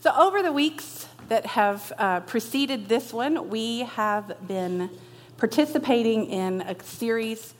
So, 0.00 0.14
over 0.16 0.44
the 0.44 0.52
weeks 0.52 1.08
that 1.28 1.44
have 1.44 1.92
uh, 1.98 2.20
preceded 2.20 2.88
this 2.88 3.12
one, 3.12 3.50
we 3.50 3.80
have 3.80 4.32
been 4.46 4.90
participating 5.38 6.26
in 6.26 6.60
a 6.60 6.80
series 6.84 7.52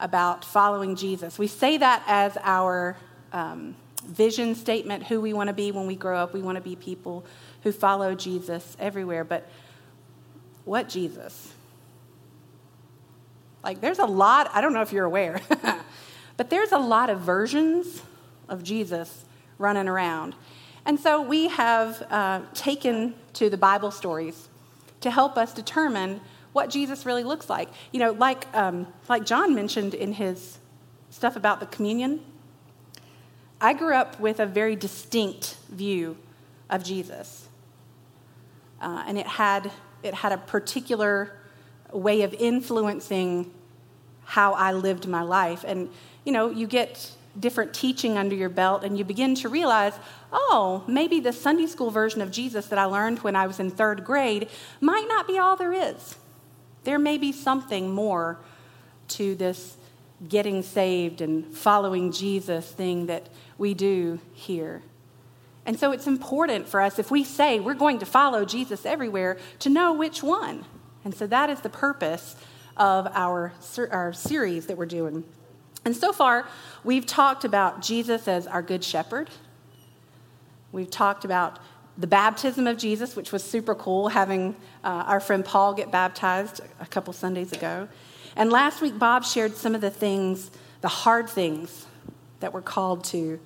about 0.00 0.44
following 0.44 0.96
Jesus. 0.96 1.38
We 1.38 1.46
say 1.46 1.76
that 1.76 2.02
as 2.08 2.36
our 2.42 2.96
um, 3.32 3.76
vision 4.04 4.56
statement 4.56 5.04
who 5.06 5.20
we 5.20 5.32
want 5.32 5.50
to 5.50 5.52
be 5.52 5.70
when 5.70 5.86
we 5.86 5.94
grow 5.94 6.18
up. 6.18 6.34
We 6.34 6.42
want 6.42 6.56
to 6.56 6.60
be 6.60 6.74
people 6.74 7.24
who 7.62 7.70
follow 7.70 8.16
Jesus 8.16 8.76
everywhere. 8.80 9.22
But 9.22 9.48
what 10.64 10.88
Jesus? 10.88 11.52
Like, 13.62 13.80
there's 13.80 14.00
a 14.00 14.06
lot, 14.06 14.50
I 14.52 14.60
don't 14.60 14.72
know 14.72 14.82
if 14.82 14.92
you're 14.92 15.04
aware, 15.04 15.40
but 16.36 16.50
there's 16.50 16.72
a 16.72 16.78
lot 16.78 17.08
of 17.08 17.20
versions 17.20 18.02
of 18.48 18.64
Jesus 18.64 19.24
running 19.58 19.86
around. 19.86 20.34
And 20.84 20.98
so 20.98 21.20
we 21.20 21.48
have 21.48 22.02
uh, 22.10 22.40
taken 22.54 23.14
to 23.34 23.50
the 23.50 23.56
Bible 23.56 23.90
stories 23.90 24.48
to 25.00 25.10
help 25.10 25.36
us 25.36 25.52
determine 25.52 26.20
what 26.52 26.70
Jesus 26.70 27.06
really 27.06 27.24
looks 27.24 27.48
like. 27.50 27.68
You 27.92 28.00
know, 28.00 28.12
like, 28.12 28.46
um, 28.54 28.86
like 29.08 29.24
John 29.24 29.54
mentioned 29.54 29.94
in 29.94 30.12
his 30.12 30.58
stuff 31.10 31.36
about 31.36 31.60
the 31.60 31.66
communion, 31.66 32.20
I 33.60 33.74
grew 33.74 33.94
up 33.94 34.18
with 34.20 34.40
a 34.40 34.46
very 34.46 34.76
distinct 34.76 35.56
view 35.68 36.16
of 36.70 36.84
Jesus. 36.84 37.48
Uh, 38.80 39.04
and 39.06 39.18
it 39.18 39.26
had, 39.26 39.70
it 40.02 40.14
had 40.14 40.32
a 40.32 40.38
particular 40.38 41.32
way 41.92 42.22
of 42.22 42.34
influencing 42.34 43.52
how 44.24 44.52
I 44.52 44.72
lived 44.72 45.08
my 45.08 45.22
life. 45.22 45.64
And, 45.66 45.90
you 46.24 46.32
know, 46.32 46.50
you 46.50 46.66
get 46.66 47.12
different 47.38 47.74
teaching 47.74 48.18
under 48.18 48.34
your 48.34 48.48
belt 48.48 48.84
and 48.84 48.98
you 48.98 49.04
begin 49.04 49.34
to 49.36 49.48
realize, 49.48 49.94
oh, 50.32 50.84
maybe 50.86 51.20
the 51.20 51.32
Sunday 51.32 51.66
school 51.66 51.90
version 51.90 52.20
of 52.20 52.30
Jesus 52.30 52.66
that 52.66 52.78
I 52.78 52.84
learned 52.84 53.20
when 53.20 53.36
I 53.36 53.46
was 53.46 53.60
in 53.60 53.70
third 53.70 54.04
grade 54.04 54.48
might 54.80 55.06
not 55.08 55.26
be 55.26 55.38
all 55.38 55.56
there 55.56 55.72
is. 55.72 56.16
There 56.84 56.98
may 56.98 57.18
be 57.18 57.32
something 57.32 57.90
more 57.92 58.38
to 59.08 59.34
this 59.34 59.76
getting 60.28 60.62
saved 60.62 61.20
and 61.20 61.46
following 61.54 62.10
Jesus 62.10 62.70
thing 62.70 63.06
that 63.06 63.28
we 63.56 63.74
do 63.74 64.18
here. 64.32 64.82
And 65.64 65.78
so 65.78 65.92
it's 65.92 66.06
important 66.06 66.66
for 66.66 66.80
us, 66.80 66.98
if 66.98 67.10
we 67.10 67.24
say 67.24 67.60
we're 67.60 67.74
going 67.74 67.98
to 67.98 68.06
follow 68.06 68.44
Jesus 68.44 68.86
everywhere, 68.86 69.38
to 69.60 69.68
know 69.68 69.92
which 69.92 70.22
one. 70.22 70.64
And 71.04 71.14
so 71.14 71.26
that 71.26 71.50
is 71.50 71.60
the 71.60 71.68
purpose 71.68 72.36
of 72.76 73.06
our, 73.12 73.52
our 73.90 74.12
series 74.12 74.66
that 74.66 74.76
we're 74.76 74.86
doing. 74.86 75.24
And 75.88 75.96
so 75.96 76.12
far, 76.12 76.46
we've 76.84 77.06
talked 77.06 77.46
about 77.46 77.80
Jesus 77.80 78.28
as 78.28 78.46
our 78.46 78.60
good 78.60 78.84
shepherd. 78.84 79.30
We've 80.70 80.90
talked 80.90 81.24
about 81.24 81.60
the 81.96 82.06
baptism 82.06 82.66
of 82.66 82.76
Jesus, 82.76 83.16
which 83.16 83.32
was 83.32 83.42
super 83.42 83.74
cool, 83.74 84.08
having 84.08 84.54
uh, 84.84 85.04
our 85.06 85.18
friend 85.18 85.42
Paul 85.42 85.72
get 85.72 85.90
baptized 85.90 86.60
a 86.78 86.84
couple 86.84 87.14
Sundays 87.14 87.52
ago. 87.52 87.88
And 88.36 88.52
last 88.52 88.82
week, 88.82 88.98
Bob 88.98 89.24
shared 89.24 89.56
some 89.56 89.74
of 89.74 89.80
the 89.80 89.88
things, 89.88 90.50
the 90.82 90.88
hard 90.88 91.26
things 91.26 91.86
that 92.40 92.52
we're 92.52 92.60
called 92.60 93.02
to 93.04 93.40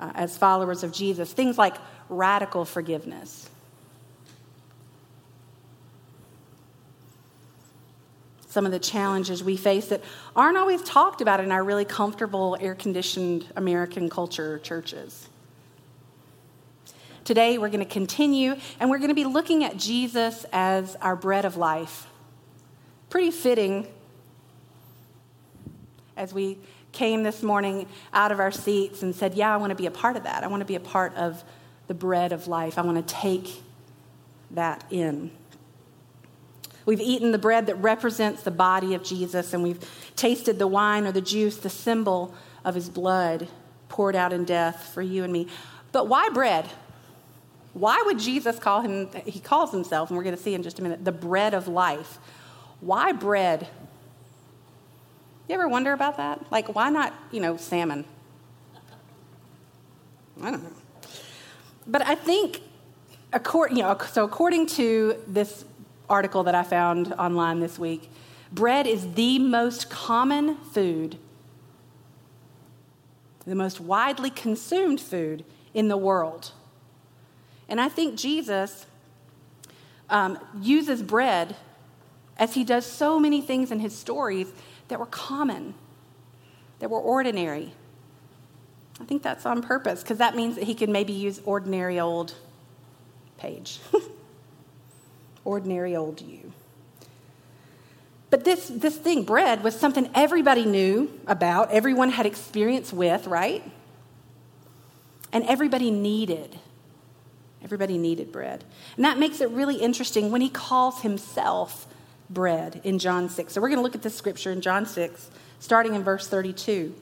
uh, 0.00 0.10
as 0.16 0.36
followers 0.36 0.82
of 0.82 0.90
Jesus, 0.90 1.32
things 1.32 1.56
like 1.56 1.76
radical 2.08 2.64
forgiveness. 2.64 3.48
Some 8.54 8.66
of 8.66 8.70
the 8.70 8.78
challenges 8.78 9.42
we 9.42 9.56
face 9.56 9.88
that 9.88 10.00
aren't 10.36 10.56
always 10.56 10.80
talked 10.82 11.20
about 11.20 11.40
in 11.40 11.50
our 11.50 11.64
really 11.64 11.84
comfortable, 11.84 12.56
air 12.60 12.76
conditioned 12.76 13.44
American 13.56 14.08
culture 14.08 14.60
churches. 14.60 15.28
Today, 17.24 17.58
we're 17.58 17.68
going 17.68 17.84
to 17.84 17.84
continue, 17.84 18.54
and 18.78 18.90
we're 18.90 18.98
going 18.98 19.08
to 19.08 19.14
be 19.16 19.24
looking 19.24 19.64
at 19.64 19.76
Jesus 19.76 20.46
as 20.52 20.94
our 21.00 21.16
bread 21.16 21.44
of 21.44 21.56
life. 21.56 22.06
Pretty 23.10 23.32
fitting 23.32 23.88
as 26.16 26.32
we 26.32 26.56
came 26.92 27.24
this 27.24 27.42
morning 27.42 27.88
out 28.12 28.30
of 28.30 28.38
our 28.38 28.52
seats 28.52 29.02
and 29.02 29.16
said, 29.16 29.34
Yeah, 29.34 29.52
I 29.52 29.56
want 29.56 29.70
to 29.70 29.74
be 29.74 29.86
a 29.86 29.90
part 29.90 30.14
of 30.14 30.22
that. 30.22 30.44
I 30.44 30.46
want 30.46 30.60
to 30.60 30.64
be 30.64 30.76
a 30.76 30.80
part 30.80 31.12
of 31.16 31.42
the 31.88 31.94
bread 31.94 32.30
of 32.30 32.46
life. 32.46 32.78
I 32.78 32.82
want 32.82 33.04
to 33.04 33.14
take 33.14 33.50
that 34.52 34.84
in. 34.92 35.32
We've 36.86 37.00
eaten 37.00 37.32
the 37.32 37.38
bread 37.38 37.66
that 37.66 37.76
represents 37.76 38.42
the 38.42 38.50
body 38.50 38.94
of 38.94 39.02
Jesus, 39.02 39.54
and 39.54 39.62
we've 39.62 39.80
tasted 40.16 40.58
the 40.58 40.66
wine 40.66 41.06
or 41.06 41.12
the 41.12 41.20
juice, 41.20 41.56
the 41.56 41.70
symbol 41.70 42.34
of 42.64 42.74
his 42.74 42.88
blood 42.88 43.48
poured 43.88 44.16
out 44.16 44.32
in 44.32 44.44
death 44.44 44.90
for 44.92 45.02
you 45.02 45.24
and 45.24 45.32
me. 45.32 45.48
But 45.92 46.08
why 46.08 46.28
bread? 46.30 46.68
Why 47.72 48.02
would 48.06 48.18
Jesus 48.18 48.58
call 48.58 48.82
him, 48.82 49.08
he 49.24 49.40
calls 49.40 49.72
himself, 49.72 50.10
and 50.10 50.16
we're 50.16 50.24
going 50.24 50.36
to 50.36 50.42
see 50.42 50.54
in 50.54 50.62
just 50.62 50.78
a 50.78 50.82
minute, 50.82 51.04
the 51.04 51.12
bread 51.12 51.54
of 51.54 51.68
life? 51.68 52.18
Why 52.80 53.12
bread? 53.12 53.66
You 55.48 55.54
ever 55.54 55.68
wonder 55.68 55.92
about 55.92 56.16
that? 56.18 56.50
Like, 56.50 56.74
why 56.74 56.90
not, 56.90 57.12
you 57.30 57.40
know, 57.40 57.56
salmon? 57.56 58.04
I 60.42 60.50
don't 60.50 60.62
know. 60.62 60.70
But 61.86 62.06
I 62.06 62.14
think, 62.14 62.60
according, 63.32 63.76
you 63.76 63.82
know, 63.82 63.96
so 64.10 64.24
according 64.24 64.66
to 64.68 65.16
this 65.26 65.64
article 66.08 66.42
that 66.44 66.54
I 66.54 66.62
found 66.62 67.12
online 67.14 67.60
this 67.60 67.78
week, 67.78 68.10
bread 68.52 68.86
is 68.86 69.14
the 69.14 69.38
most 69.38 69.90
common 69.90 70.56
food, 70.56 71.16
the 73.46 73.54
most 73.54 73.80
widely 73.80 74.30
consumed 74.30 75.00
food 75.00 75.44
in 75.72 75.88
the 75.88 75.96
world. 75.96 76.52
And 77.68 77.80
I 77.80 77.88
think 77.88 78.16
Jesus 78.16 78.86
um, 80.10 80.38
uses 80.60 81.02
bread 81.02 81.56
as 82.36 82.54
he 82.54 82.64
does 82.64 82.84
so 82.84 83.18
many 83.18 83.40
things 83.40 83.70
in 83.70 83.80
his 83.80 83.96
stories 83.96 84.48
that 84.88 84.98
were 84.98 85.06
common, 85.06 85.74
that 86.78 86.90
were 86.90 87.00
ordinary. 87.00 87.72
I 89.00 89.04
think 89.04 89.22
that's 89.22 89.46
on 89.46 89.62
purpose 89.62 90.02
because 90.02 90.18
that 90.18 90.36
means 90.36 90.56
that 90.56 90.64
he 90.64 90.74
could 90.74 90.88
maybe 90.88 91.12
use 91.12 91.40
ordinary 91.44 91.98
old 91.98 92.34
Paige. 93.38 93.80
ordinary 95.44 95.94
old 95.94 96.20
you. 96.20 96.52
But 98.30 98.44
this, 98.44 98.66
this 98.68 98.96
thing, 98.96 99.22
bread, 99.22 99.62
was 99.62 99.78
something 99.78 100.10
everybody 100.14 100.64
knew 100.64 101.20
about, 101.26 101.70
everyone 101.70 102.10
had 102.10 102.26
experience 102.26 102.92
with, 102.92 103.26
right? 103.26 103.62
And 105.32 105.44
everybody 105.44 105.90
needed. 105.90 106.58
Everybody 107.62 107.96
needed 107.96 108.32
bread. 108.32 108.64
And 108.96 109.04
that 109.04 109.18
makes 109.18 109.40
it 109.40 109.50
really 109.50 109.76
interesting 109.76 110.30
when 110.30 110.40
he 110.40 110.50
calls 110.50 111.02
himself 111.02 111.86
bread 112.28 112.80
in 112.84 112.98
John 112.98 113.28
6. 113.28 113.52
So 113.52 113.60
we're 113.60 113.68
going 113.68 113.78
to 113.78 113.82
look 113.82 113.94
at 113.94 114.02
this 114.02 114.16
scripture 114.16 114.50
in 114.50 114.60
John 114.60 114.84
6, 114.84 115.30
starting 115.60 115.94
in 115.94 116.02
verse 116.02 116.26
32. 116.26 116.94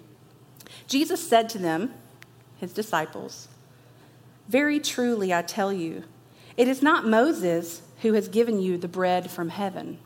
Jesus 0.86 1.26
said 1.26 1.48
to 1.50 1.58
them, 1.58 1.94
his 2.58 2.72
disciples, 2.72 3.48
Very 4.48 4.78
truly 4.78 5.32
I 5.32 5.42
tell 5.42 5.72
you, 5.72 6.04
it 6.56 6.68
is 6.68 6.82
not 6.82 7.06
Moses 7.06 7.82
who 8.02 8.12
has 8.12 8.28
given 8.28 8.60
you 8.60 8.76
the 8.76 8.88
bread 8.88 9.30
from 9.30 9.48
heaven, 9.48 9.98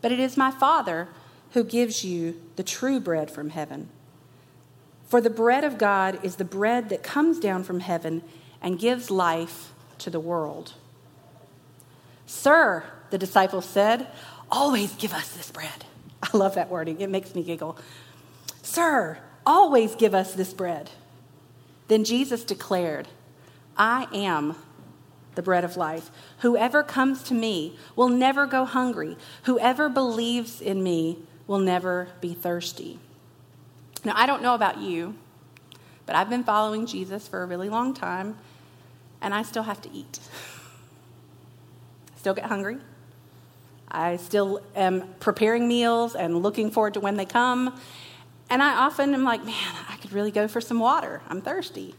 but 0.00 0.12
it 0.12 0.18
is 0.18 0.36
my 0.36 0.50
Father 0.50 1.08
who 1.52 1.62
gives 1.62 2.04
you 2.04 2.40
the 2.56 2.62
true 2.62 2.98
bread 2.98 3.30
from 3.30 3.50
heaven. 3.50 3.88
For 5.06 5.20
the 5.20 5.30
bread 5.30 5.62
of 5.62 5.76
God 5.76 6.18
is 6.24 6.36
the 6.36 6.44
bread 6.44 6.88
that 6.88 7.02
comes 7.02 7.38
down 7.38 7.64
from 7.64 7.80
heaven 7.80 8.22
and 8.62 8.78
gives 8.78 9.10
life 9.10 9.72
to 9.98 10.08
the 10.08 10.20
world. 10.20 10.72
Sir, 12.24 12.84
the 13.10 13.18
disciples 13.18 13.66
said, 13.66 14.06
always 14.50 14.94
give 14.94 15.12
us 15.12 15.28
this 15.36 15.50
bread. 15.50 15.84
I 16.22 16.34
love 16.36 16.54
that 16.54 16.70
wording, 16.70 17.00
it 17.00 17.10
makes 17.10 17.34
me 17.34 17.42
giggle. 17.42 17.76
Sir, 18.62 19.18
always 19.44 19.94
give 19.94 20.14
us 20.14 20.32
this 20.32 20.54
bread. 20.54 20.90
Then 21.88 22.04
Jesus 22.04 22.42
declared, 22.42 23.08
I 23.76 24.06
am 24.14 24.56
the 25.34 25.42
bread 25.42 25.64
of 25.64 25.76
life. 25.76 26.10
Whoever 26.38 26.82
comes 26.82 27.22
to 27.24 27.34
me 27.34 27.76
will 27.96 28.08
never 28.08 28.46
go 28.46 28.64
hungry. 28.64 29.16
Whoever 29.44 29.88
believes 29.88 30.60
in 30.60 30.82
me 30.82 31.18
will 31.46 31.58
never 31.58 32.08
be 32.20 32.34
thirsty. 32.34 32.98
Now, 34.04 34.12
I 34.16 34.26
don't 34.26 34.42
know 34.42 34.54
about 34.54 34.78
you, 34.78 35.14
but 36.06 36.16
I've 36.16 36.28
been 36.28 36.44
following 36.44 36.86
Jesus 36.86 37.28
for 37.28 37.42
a 37.42 37.46
really 37.46 37.68
long 37.68 37.94
time, 37.94 38.36
and 39.20 39.32
I 39.32 39.42
still 39.42 39.62
have 39.62 39.80
to 39.82 39.90
eat. 39.92 40.18
still 42.16 42.34
get 42.34 42.46
hungry. 42.46 42.78
I 43.90 44.16
still 44.16 44.62
am 44.74 45.14
preparing 45.20 45.68
meals 45.68 46.14
and 46.14 46.42
looking 46.42 46.70
forward 46.70 46.94
to 46.94 47.00
when 47.00 47.16
they 47.16 47.26
come. 47.26 47.78
And 48.48 48.62
I 48.62 48.74
often 48.74 49.14
am 49.14 49.24
like, 49.24 49.44
man, 49.44 49.74
I 49.88 49.96
could 49.96 50.12
really 50.12 50.30
go 50.30 50.48
for 50.48 50.60
some 50.60 50.78
water. 50.78 51.20
I'm 51.28 51.42
thirsty. 51.42 51.94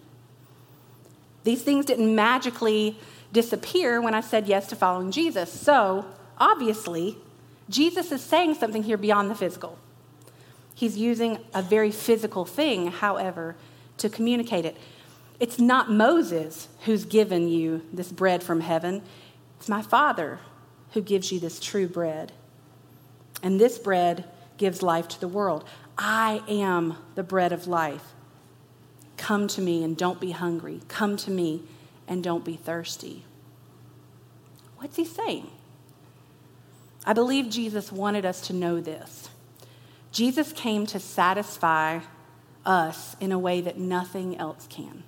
These 1.44 1.62
things 1.62 1.86
didn't 1.86 2.13
magically 2.15 2.97
disappear 3.33 4.01
when 4.01 4.13
I 4.13 4.21
said 4.21 4.47
yes 4.47 4.68
to 4.68 4.75
following 4.75 5.12
Jesus. 5.12 5.51
So, 5.51 6.06
obviously, 6.38 7.18
Jesus 7.68 8.12
is 8.12 8.21
saying 8.21 8.56
something 8.56 8.83
here 8.83 8.97
beyond 8.97 9.30
the 9.30 9.35
physical. 9.35 9.77
He's 10.75 10.97
using 10.97 11.39
a 11.53 11.62
very 11.62 11.91
physical 11.91 12.45
thing, 12.45 12.88
however, 12.88 13.56
to 13.97 14.09
communicate 14.09 14.65
it. 14.65 14.77
It's 15.39 15.59
not 15.59 15.91
Moses 15.91 16.68
who's 16.85 17.06
given 17.06 17.47
you 17.47 17.81
this 17.91 18.12
bread 18.12 18.44
from 18.44 18.62
heaven, 18.62 19.01
it's 19.59 19.68
my 19.68 19.81
Father 19.81 20.39
who 20.91 21.01
gives 21.01 21.31
you 21.31 21.39
this 21.39 21.59
true 21.59 21.88
bread. 21.88 22.31
And 23.41 23.59
this 23.59 23.77
bread 23.77 24.25
gives 24.57 24.83
life 24.83 25.07
to 25.09 25.19
the 25.19 25.27
world. 25.27 25.65
I 25.97 26.41
am 26.47 26.97
the 27.15 27.24
bread 27.24 27.51
of 27.51 27.68
life. 27.68 28.13
Come 29.18 29.47
to 29.50 29.62
me 29.62 29.83
and 29.83 29.97
don't 29.97 30.19
be 30.19 30.31
hungry. 30.31 30.81
Come 30.88 31.18
to 31.18 31.31
me 31.31 31.63
and 32.07 32.23
don't 32.23 32.45
be 32.45 32.55
thirsty. 32.55 33.23
What's 34.77 34.95
he 34.95 35.05
saying? 35.05 35.50
I 37.05 37.13
believe 37.13 37.50
Jesus 37.50 37.91
wanted 37.91 38.25
us 38.25 38.41
to 38.47 38.53
know 38.53 38.79
this. 38.81 39.29
Jesus 40.11 40.53
came 40.53 40.85
to 40.88 41.00
satisfy 41.00 42.00
us 42.65 43.15
in 43.19 43.31
a 43.31 43.39
way 43.39 43.61
that 43.61 43.77
nothing 43.77 44.38
else 44.38 44.67
can. 44.69 45.03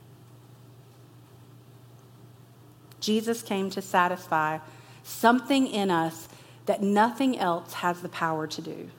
Jesus 3.00 3.42
came 3.42 3.69
to 3.69 3.81
satisfy 3.81 4.59
something 5.03 5.68
in 5.68 5.92
us 5.92 6.27
that 6.65 6.81
nothing 6.81 7.38
else 7.38 7.74
has 7.74 8.01
the 8.01 8.09
power 8.09 8.47
to 8.47 8.62
do. 8.62 8.89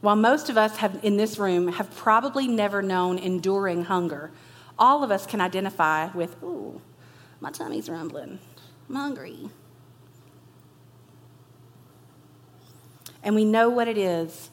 While 0.00 0.16
most 0.16 0.50
of 0.50 0.56
us 0.56 0.76
have, 0.76 1.00
in 1.02 1.16
this 1.16 1.38
room 1.38 1.68
have 1.68 1.94
probably 1.96 2.46
never 2.46 2.82
known 2.82 3.18
enduring 3.18 3.84
hunger, 3.84 4.30
all 4.78 5.02
of 5.02 5.10
us 5.10 5.26
can 5.26 5.40
identify 5.40 6.06
with, 6.12 6.40
ooh, 6.42 6.80
my 7.40 7.50
tummy's 7.50 7.88
rumbling. 7.88 8.38
I'm 8.88 8.94
hungry. 8.94 9.50
And 13.22 13.34
we 13.34 13.44
know 13.44 13.68
what 13.68 13.88
it 13.88 13.98
is 13.98 14.50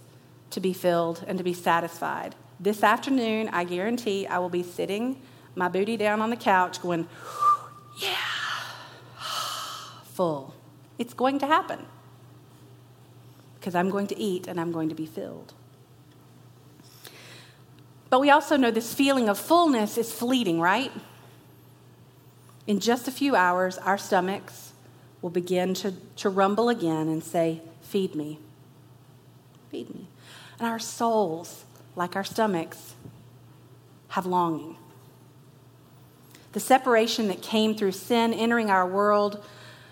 to 0.49 0.59
be 0.59 0.73
filled 0.73 1.23
and 1.27 1.37
to 1.37 1.43
be 1.43 1.53
satisfied. 1.53 2.35
This 2.59 2.83
afternoon, 2.83 3.49
I 3.49 3.63
guarantee 3.63 4.25
I 4.27 4.39
will 4.39 4.49
be 4.49 4.63
sitting 4.63 5.21
my 5.55 5.67
booty 5.67 5.97
down 5.97 6.21
on 6.21 6.29
the 6.29 6.35
couch 6.35 6.81
going, 6.81 7.07
yeah, 7.99 8.15
full. 10.03 10.53
It's 10.97 11.13
going 11.13 11.39
to 11.39 11.47
happen 11.47 11.85
because 13.59 13.75
I'm 13.75 13.89
going 13.89 14.07
to 14.07 14.17
eat 14.17 14.47
and 14.47 14.59
I'm 14.59 14.71
going 14.71 14.89
to 14.89 14.95
be 14.95 15.05
filled. 15.05 15.53
But 18.15 18.21
we 18.21 18.29
also 18.29 18.55
know 18.55 18.71
this 18.71 18.93
feeling 18.93 19.27
of 19.27 19.37
fullness 19.37 19.97
is 19.97 20.09
fleeting, 20.09 20.61
right? 20.61 20.89
In 22.65 22.79
just 22.79 23.09
a 23.09 23.11
few 23.11 23.35
hours, 23.35 23.77
our 23.77 23.97
stomachs 23.97 24.71
will 25.21 25.31
begin 25.31 25.73
to, 25.73 25.91
to 26.15 26.29
rumble 26.29 26.69
again 26.69 27.09
and 27.09 27.21
say, 27.21 27.61
Feed 27.81 28.15
me. 28.15 28.39
Feed 29.69 29.93
me. 29.93 30.07
And 30.59 30.65
our 30.69 30.79
souls, 30.79 31.65
like 31.97 32.15
our 32.15 32.23
stomachs, 32.23 32.95
have 34.07 34.25
longing. 34.25 34.77
The 36.53 36.61
separation 36.61 37.27
that 37.27 37.41
came 37.41 37.75
through 37.75 37.91
sin 37.91 38.33
entering 38.33 38.69
our 38.69 38.87
world, 38.87 39.43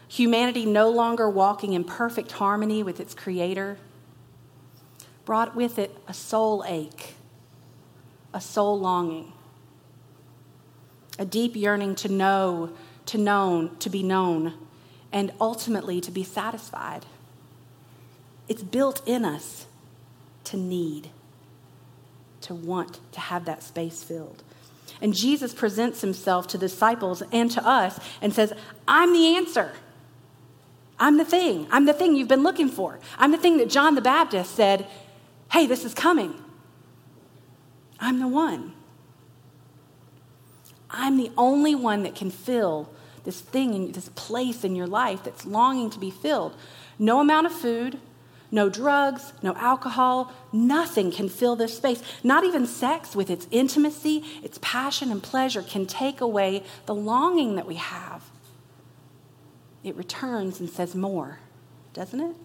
humanity 0.07 0.65
no 0.65 0.89
longer 0.89 1.29
walking 1.29 1.73
in 1.73 1.83
perfect 1.83 2.31
harmony 2.31 2.83
with 2.83 3.01
its 3.01 3.13
creator, 3.13 3.79
brought 5.25 5.57
with 5.57 5.77
it 5.77 5.97
a 6.07 6.13
soul 6.13 6.63
ache, 6.65 7.15
a 8.33 8.41
soul 8.41 8.79
longing, 8.79 9.31
a 11.19 11.25
deep 11.25 11.55
yearning 11.55 11.95
to 11.95 12.09
know, 12.09 12.71
to 13.05 13.17
known, 13.17 13.75
to 13.77 13.89
be 13.89 14.03
known, 14.03 14.53
and 15.11 15.31
ultimately 15.39 16.01
to 16.01 16.11
be 16.11 16.23
satisfied. 16.23 17.05
It's 18.47 18.63
built 18.63 19.01
in 19.07 19.23
us 19.23 19.67
to 20.45 20.57
need, 20.57 21.09
to 22.41 22.53
want 22.53 22.99
to 23.13 23.19
have 23.19 23.45
that 23.45 23.63
space 23.63 24.03
filled. 24.03 24.43
And 25.01 25.13
Jesus 25.13 25.53
presents 25.53 26.01
himself 26.01 26.47
to 26.47 26.57
the 26.57 26.67
disciples 26.67 27.23
and 27.31 27.49
to 27.51 27.65
us 27.65 27.99
and 28.21 28.33
says, 28.33 28.53
I'm 28.87 29.13
the 29.13 29.35
answer. 29.35 29.73
I'm 30.99 31.17
the 31.17 31.25
thing. 31.25 31.67
I'm 31.71 31.85
the 31.85 31.93
thing 31.93 32.15
you've 32.15 32.27
been 32.27 32.43
looking 32.43 32.69
for. 32.69 32.99
I'm 33.17 33.31
the 33.31 33.37
thing 33.37 33.57
that 33.57 33.69
John 33.69 33.95
the 33.95 34.01
Baptist 34.01 34.55
said, 34.55 34.87
hey, 35.51 35.67
this 35.67 35.83
is 35.83 35.93
coming. 35.93 36.42
I'm 38.03 38.19
the 38.19 38.27
one. 38.27 38.73
I'm 40.89 41.15
the 41.15 41.31
only 41.37 41.73
one 41.73 42.03
that 42.03 42.15
can 42.15 42.29
fill 42.29 42.89
this 43.23 43.39
thing, 43.39 43.73
in, 43.73 43.91
this 43.93 44.09
place 44.09 44.65
in 44.65 44.75
your 44.75 44.87
life 44.87 45.23
that's 45.23 45.45
longing 45.45 45.89
to 45.91 45.99
be 45.99 46.11
filled. 46.11 46.53
No 46.99 47.21
amount 47.21 47.45
of 47.45 47.53
food, 47.53 47.97
no 48.51 48.67
drugs, 48.67 49.31
no 49.41 49.55
alcohol, 49.55 50.33
nothing 50.51 51.13
can 51.13 51.29
fill 51.29 51.55
this 51.55 51.77
space. 51.77 52.03
Not 52.25 52.43
even 52.43 52.67
sex, 52.67 53.15
with 53.15 53.29
its 53.29 53.47
intimacy, 53.51 54.25
its 54.43 54.59
passion 54.61 55.09
and 55.09 55.23
pleasure, 55.23 55.61
can 55.61 55.85
take 55.85 56.19
away 56.19 56.63
the 56.85 56.93
longing 56.93 57.55
that 57.55 57.65
we 57.65 57.75
have. 57.75 58.29
It 59.81 59.95
returns 59.95 60.59
and 60.59 60.69
says 60.69 60.93
more, 60.93 61.39
doesn't 61.93 62.19
it? 62.19 62.35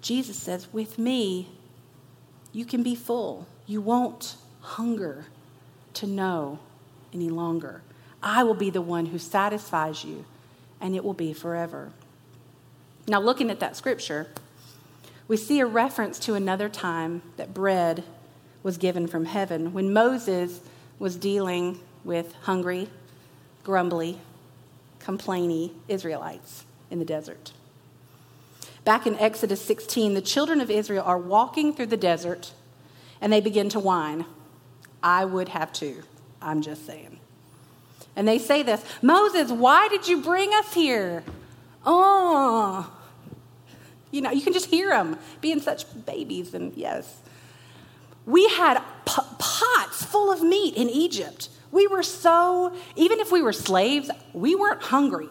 Jesus 0.00 0.38
says, 0.38 0.72
With 0.72 0.98
me, 0.98 1.48
you 2.54 2.64
can 2.64 2.82
be 2.82 2.94
full. 2.94 3.46
You 3.66 3.82
won't 3.82 4.36
hunger 4.60 5.26
to 5.94 6.06
know 6.06 6.60
any 7.12 7.28
longer. 7.28 7.82
I 8.22 8.44
will 8.44 8.54
be 8.54 8.70
the 8.70 8.80
one 8.80 9.06
who 9.06 9.18
satisfies 9.18 10.04
you, 10.04 10.24
and 10.80 10.94
it 10.94 11.04
will 11.04 11.14
be 11.14 11.34
forever. 11.34 11.90
Now, 13.06 13.20
looking 13.20 13.50
at 13.50 13.60
that 13.60 13.76
scripture, 13.76 14.28
we 15.28 15.36
see 15.36 15.60
a 15.60 15.66
reference 15.66 16.18
to 16.20 16.34
another 16.34 16.68
time 16.68 17.22
that 17.36 17.52
bread 17.52 18.04
was 18.62 18.78
given 18.78 19.06
from 19.06 19.26
heaven 19.26 19.72
when 19.74 19.92
Moses 19.92 20.60
was 20.98 21.16
dealing 21.16 21.80
with 22.04 22.34
hungry, 22.42 22.88
grumbly, 23.62 24.18
complaining 25.00 25.70
Israelites 25.88 26.64
in 26.90 26.98
the 26.98 27.04
desert. 27.04 27.52
Back 28.84 29.06
in 29.06 29.18
Exodus 29.18 29.62
16, 29.62 30.14
the 30.14 30.20
children 30.20 30.60
of 30.60 30.70
Israel 30.70 31.04
are 31.04 31.18
walking 31.18 31.72
through 31.72 31.86
the 31.86 31.96
desert 31.96 32.52
and 33.20 33.32
they 33.32 33.40
begin 33.40 33.68
to 33.70 33.80
whine. 33.80 34.26
I 35.02 35.24
would 35.24 35.48
have 35.50 35.72
too. 35.72 36.02
I'm 36.42 36.60
just 36.60 36.86
saying. 36.86 37.18
And 38.16 38.28
they 38.28 38.38
say 38.38 38.62
this 38.62 38.84
Moses, 39.02 39.50
why 39.50 39.88
did 39.88 40.06
you 40.06 40.22
bring 40.22 40.50
us 40.54 40.74
here? 40.74 41.24
Oh, 41.86 42.90
you 44.10 44.20
know, 44.20 44.30
you 44.30 44.42
can 44.42 44.52
just 44.52 44.66
hear 44.66 44.90
them 44.90 45.18
being 45.40 45.60
such 45.60 45.84
babies. 46.06 46.54
And 46.54 46.74
yes, 46.76 47.20
we 48.26 48.48
had 48.48 48.78
p- 49.06 49.22
pots 49.38 50.04
full 50.04 50.30
of 50.30 50.42
meat 50.42 50.76
in 50.76 50.88
Egypt. 50.88 51.48
We 51.72 51.86
were 51.86 52.02
so, 52.02 52.72
even 52.94 53.18
if 53.18 53.32
we 53.32 53.42
were 53.42 53.52
slaves, 53.52 54.10
we 54.32 54.54
weren't 54.54 54.82
hungry. 54.82 55.28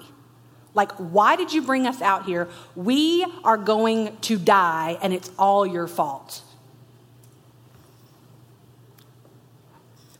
Like, 0.75 0.91
why 0.93 1.35
did 1.35 1.53
you 1.53 1.61
bring 1.61 1.85
us 1.85 2.01
out 2.01 2.25
here? 2.25 2.47
We 2.75 3.25
are 3.43 3.57
going 3.57 4.17
to 4.21 4.37
die, 4.37 4.97
and 5.01 5.13
it's 5.13 5.31
all 5.37 5.65
your 5.65 5.87
fault. 5.87 6.41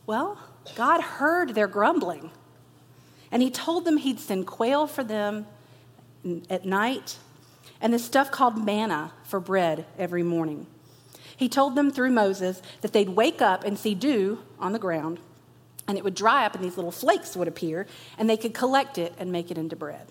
Well, 0.05 0.38
God 0.75 1.01
heard 1.01 1.55
their 1.55 1.67
grumbling, 1.67 2.29
and 3.31 3.41
He 3.41 3.50
told 3.50 3.86
them 3.86 3.98
He'd 3.98 4.19
send 4.19 4.45
quail 4.45 4.86
for 4.86 5.03
them 5.03 5.48
at 6.50 6.65
night 6.65 7.17
and 7.83 7.93
this 7.93 8.05
stuff 8.05 8.31
called 8.31 8.65
manna 8.65 9.12
for 9.25 9.41
bread 9.41 9.86
every 10.00 10.24
morning. 10.24 10.65
He 11.36 11.50
told 11.50 11.75
them 11.75 11.91
through 11.91 12.12
Moses 12.12 12.62
that 12.79 12.93
they'd 12.93 13.10
wake 13.10 13.41
up 13.41 13.65
and 13.65 13.77
see 13.77 13.93
dew 13.93 14.39
on 14.57 14.72
the 14.72 14.79
ground, 14.79 15.19
and 15.86 15.98
it 15.98 16.03
would 16.03 16.15
dry 16.15 16.45
up, 16.45 16.55
and 16.55 16.63
these 16.63 16.77
little 16.77 16.91
flakes 16.91 17.36
would 17.36 17.48
appear, 17.48 17.86
and 18.17 18.29
they 18.29 18.38
could 18.38 18.53
collect 18.53 18.98
it 18.98 19.13
and 19.19 19.33
make 19.33 19.51
it 19.51 19.57
into 19.57 19.75
bread. 19.75 20.07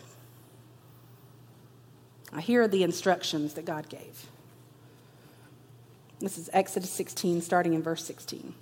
Here 2.41 2.62
are 2.62 2.69
the 2.69 2.83
instructions 2.83 3.55
that 3.55 3.65
God 3.65 3.89
gave. 3.89 4.27
This 6.19 6.39
is 6.39 6.49
Exodus 6.53 6.91
16, 6.91 7.43
starting 7.43 7.75
in 7.75 7.83
verse 7.83 8.05
16. 8.05 8.55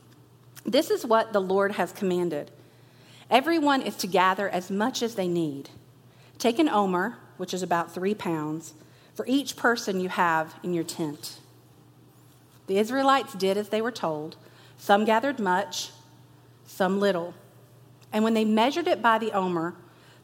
This 0.65 0.91
is 0.91 1.07
what 1.07 1.33
the 1.33 1.41
Lord 1.41 1.73
has 1.73 1.93
commanded. 1.93 2.51
Everyone 3.31 3.83
is 3.83 3.97
to 3.97 4.07
gather 4.07 4.49
as 4.49 4.71
much 4.71 5.03
as 5.03 5.15
they 5.15 5.29
need. 5.29 5.71
Take 6.39 6.59
an 6.59 6.69
omer, 6.69 7.19
which 7.37 7.55
is 7.55 7.63
about 7.63 7.95
three 7.95 8.15
pounds, 8.15 8.75
for 9.15 9.25
each 9.29 9.57
person 9.57 10.01
you 10.01 10.09
have 10.09 10.55
in 10.63 10.75
your 10.75 10.85
tent. 10.85 11.39
The 12.67 12.79
Israelites 12.79 13.35
did 13.35 13.57
as 13.57 13.69
they 13.69 13.83
were 13.83 13.93
told. 13.93 14.37
Some 14.79 15.05
gathered 15.05 15.39
much, 15.39 15.91
some 16.67 16.99
little. 16.99 17.35
And 18.13 18.25
when 18.25 18.35
they 18.35 18.45
measured 18.45 18.89
it 18.89 19.03
by 19.03 19.19
the 19.19 19.33
omer, 19.33 19.75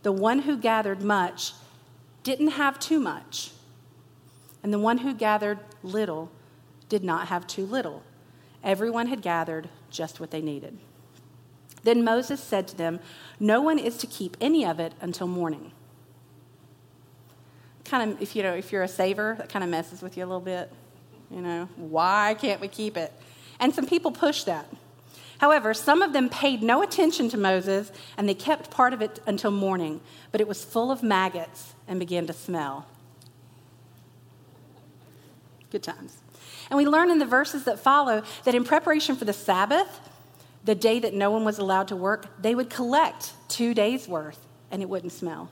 the 0.02 0.12
one 0.12 0.40
who 0.40 0.56
gathered 0.56 1.02
much 1.02 1.52
didn't 2.26 2.48
have 2.48 2.78
too 2.78 2.98
much, 2.98 3.52
and 4.62 4.72
the 4.72 4.78
one 4.78 4.98
who 4.98 5.14
gathered 5.14 5.60
little 5.82 6.30
did 6.88 7.04
not 7.04 7.28
have 7.28 7.46
too 7.46 7.64
little. 7.64 8.02
Everyone 8.64 9.06
had 9.06 9.22
gathered 9.22 9.68
just 9.90 10.18
what 10.18 10.32
they 10.32 10.42
needed. 10.42 10.76
Then 11.84 12.02
Moses 12.02 12.40
said 12.42 12.66
to 12.68 12.76
them, 12.76 12.98
No 13.38 13.60
one 13.60 13.78
is 13.78 13.96
to 13.98 14.08
keep 14.08 14.36
any 14.40 14.66
of 14.66 14.80
it 14.80 14.92
until 15.00 15.28
morning 15.28 15.70
kind 17.86 18.12
of, 18.12 18.22
if 18.22 18.36
you 18.36 18.42
know, 18.42 18.52
if 18.54 18.72
you're 18.72 18.82
a 18.82 18.88
saver, 18.88 19.36
that 19.38 19.48
kind 19.48 19.64
of 19.64 19.70
messes 19.70 20.02
with 20.02 20.16
you 20.16 20.24
a 20.24 20.26
little 20.26 20.40
bit. 20.40 20.70
You 21.30 21.40
know, 21.40 21.68
why 21.76 22.36
can't 22.38 22.60
we 22.60 22.68
keep 22.68 22.96
it? 22.96 23.12
And 23.58 23.74
some 23.74 23.86
people 23.86 24.10
push 24.10 24.44
that. 24.44 24.68
However, 25.38 25.74
some 25.74 26.02
of 26.02 26.12
them 26.12 26.28
paid 26.28 26.62
no 26.62 26.82
attention 26.82 27.28
to 27.30 27.36
Moses, 27.36 27.92
and 28.16 28.28
they 28.28 28.34
kept 28.34 28.70
part 28.70 28.92
of 28.92 29.02
it 29.02 29.20
until 29.26 29.50
morning, 29.50 30.00
but 30.32 30.40
it 30.40 30.48
was 30.48 30.64
full 30.64 30.90
of 30.90 31.02
maggots 31.02 31.74
and 31.86 32.00
began 32.00 32.26
to 32.26 32.32
smell. 32.32 32.86
Good 35.70 35.82
times. 35.82 36.16
And 36.70 36.76
we 36.76 36.86
learn 36.86 37.10
in 37.10 37.18
the 37.18 37.26
verses 37.26 37.64
that 37.64 37.78
follow 37.78 38.22
that 38.44 38.54
in 38.54 38.64
preparation 38.64 39.16
for 39.16 39.24
the 39.24 39.32
Sabbath, 39.32 40.00
the 40.64 40.74
day 40.74 40.98
that 40.98 41.14
no 41.14 41.30
one 41.30 41.44
was 41.44 41.58
allowed 41.58 41.88
to 41.88 41.96
work, 41.96 42.42
they 42.42 42.54
would 42.54 42.70
collect 42.70 43.32
two 43.48 43.74
days' 43.74 44.08
worth 44.08 44.46
and 44.70 44.82
it 44.82 44.88
wouldn't 44.88 45.12
smell. 45.12 45.48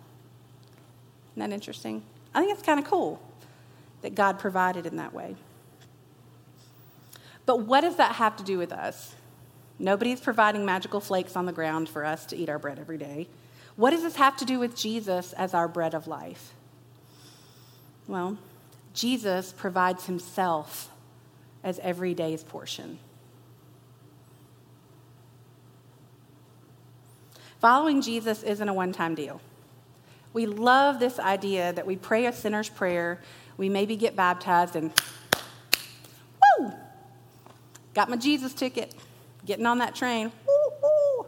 Isn't 1.32 1.50
that 1.50 1.54
interesting? 1.54 2.02
I 2.34 2.40
think 2.40 2.52
it's 2.52 2.66
kind 2.66 2.80
of 2.80 2.86
cool 2.86 3.20
that 4.02 4.14
God 4.14 4.38
provided 4.38 4.86
in 4.86 4.96
that 4.96 5.12
way. 5.12 5.36
But 7.46 7.60
what 7.60 7.82
does 7.82 7.96
that 7.96 8.16
have 8.16 8.36
to 8.36 8.44
do 8.44 8.58
with 8.58 8.72
us? 8.72 9.14
Nobody's 9.78 10.20
providing 10.20 10.64
magical 10.64 11.00
flakes 11.00 11.36
on 11.36 11.46
the 11.46 11.52
ground 11.52 11.88
for 11.88 12.04
us 12.04 12.26
to 12.26 12.36
eat 12.36 12.48
our 12.48 12.58
bread 12.58 12.78
every 12.78 12.98
day. 12.98 13.28
What 13.76 13.90
does 13.90 14.02
this 14.02 14.16
have 14.16 14.36
to 14.36 14.44
do 14.44 14.58
with 14.58 14.76
Jesus 14.76 15.32
as 15.32 15.52
our 15.52 15.66
bread 15.66 15.94
of 15.94 16.06
life? 16.06 16.52
Well, 18.06 18.38
Jesus 18.92 19.52
provides 19.52 20.06
himself 20.06 20.90
as 21.64 21.80
every 21.80 22.14
day's 22.14 22.44
portion. 22.44 22.98
Following 27.60 28.02
Jesus 28.02 28.42
isn't 28.42 28.68
a 28.68 28.74
one 28.74 28.92
time 28.92 29.14
deal. 29.14 29.40
We 30.34 30.46
love 30.46 30.98
this 30.98 31.18
idea 31.18 31.72
that 31.72 31.86
we 31.86 31.96
pray 31.96 32.26
a 32.26 32.32
sinner's 32.32 32.68
prayer, 32.68 33.20
we 33.56 33.68
maybe 33.68 33.96
get 33.96 34.14
baptized, 34.14 34.76
and 34.76 34.92
woo, 36.58 36.72
got 37.94 38.10
my 38.10 38.16
Jesus 38.16 38.52
ticket, 38.52 38.94
getting 39.46 39.66
on 39.66 39.78
that 39.78 39.94
train. 39.94 40.32
Woo. 40.46 41.26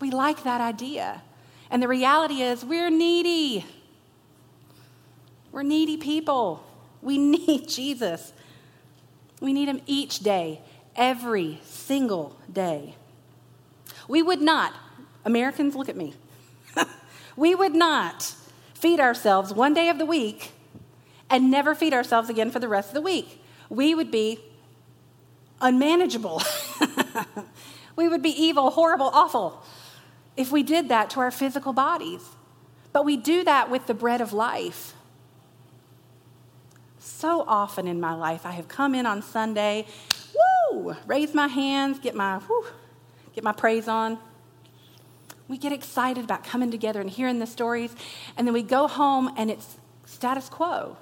We 0.00 0.10
like 0.10 0.44
that 0.44 0.60
idea. 0.60 1.22
And 1.70 1.82
the 1.82 1.88
reality 1.88 2.42
is, 2.42 2.64
we're 2.64 2.90
needy. 2.90 3.64
We're 5.50 5.62
needy 5.62 5.96
people. 5.96 6.64
We 7.02 7.18
need 7.36 7.68
Jesus. 7.68 8.32
We 9.40 9.52
need 9.52 9.68
him 9.68 9.82
each 9.86 10.20
day, 10.20 10.60
every 10.96 11.60
single 11.64 12.36
day. 12.52 12.94
We 14.08 14.22
would 14.22 14.40
not 14.40 14.74
Americans, 15.28 15.74
look 15.74 15.88
at 15.88 15.96
me. 15.96 16.14
we 17.36 17.54
would 17.54 17.74
not 17.74 18.34
feed 18.72 18.98
ourselves 18.98 19.52
one 19.52 19.74
day 19.74 19.88
of 19.88 19.98
the 19.98 20.06
week 20.06 20.52
and 21.28 21.50
never 21.50 21.74
feed 21.74 21.92
ourselves 21.92 22.30
again 22.30 22.50
for 22.50 22.58
the 22.58 22.68
rest 22.68 22.88
of 22.88 22.94
the 22.94 23.02
week. 23.02 23.42
We 23.68 23.94
would 23.94 24.10
be 24.10 24.40
unmanageable. 25.60 26.42
we 27.96 28.08
would 28.08 28.22
be 28.22 28.30
evil, 28.30 28.70
horrible, 28.70 29.10
awful 29.12 29.62
if 30.36 30.52
we 30.52 30.62
did 30.62 30.88
that 30.88 31.10
to 31.10 31.20
our 31.20 31.30
physical 31.30 31.72
bodies. 31.72 32.22
But 32.92 33.04
we 33.04 33.16
do 33.16 33.44
that 33.44 33.70
with 33.70 33.86
the 33.86 33.94
bread 33.94 34.20
of 34.20 34.32
life. 34.32 34.94
So 36.98 37.44
often 37.46 37.86
in 37.86 38.00
my 38.00 38.14
life, 38.14 38.46
I 38.46 38.52
have 38.52 38.68
come 38.68 38.94
in 38.94 39.06
on 39.06 39.22
Sunday, 39.22 39.86
woo, 40.72 40.96
raise 41.06 41.34
my 41.34 41.48
hands, 41.48 41.98
get 41.98 42.14
my, 42.14 42.38
whoo, 42.38 42.66
get 43.34 43.42
my 43.42 43.52
praise 43.52 43.88
on, 43.88 44.18
we 45.48 45.56
get 45.56 45.72
excited 45.72 46.24
about 46.24 46.44
coming 46.44 46.70
together 46.70 47.00
and 47.00 47.08
hearing 47.08 47.38
the 47.38 47.46
stories, 47.46 47.94
and 48.36 48.46
then 48.46 48.52
we 48.52 48.62
go 48.62 48.86
home 48.86 49.32
and 49.36 49.50
it's 49.50 49.78
status 50.04 50.48
quo. 50.48 50.96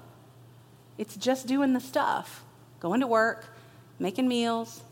It's 0.96 1.16
just 1.16 1.46
doing 1.46 1.72
the 1.72 1.80
stuff 1.80 2.44
going 2.78 3.00
to 3.00 3.06
work, 3.06 3.56
making 3.98 4.28
meals, 4.28 4.82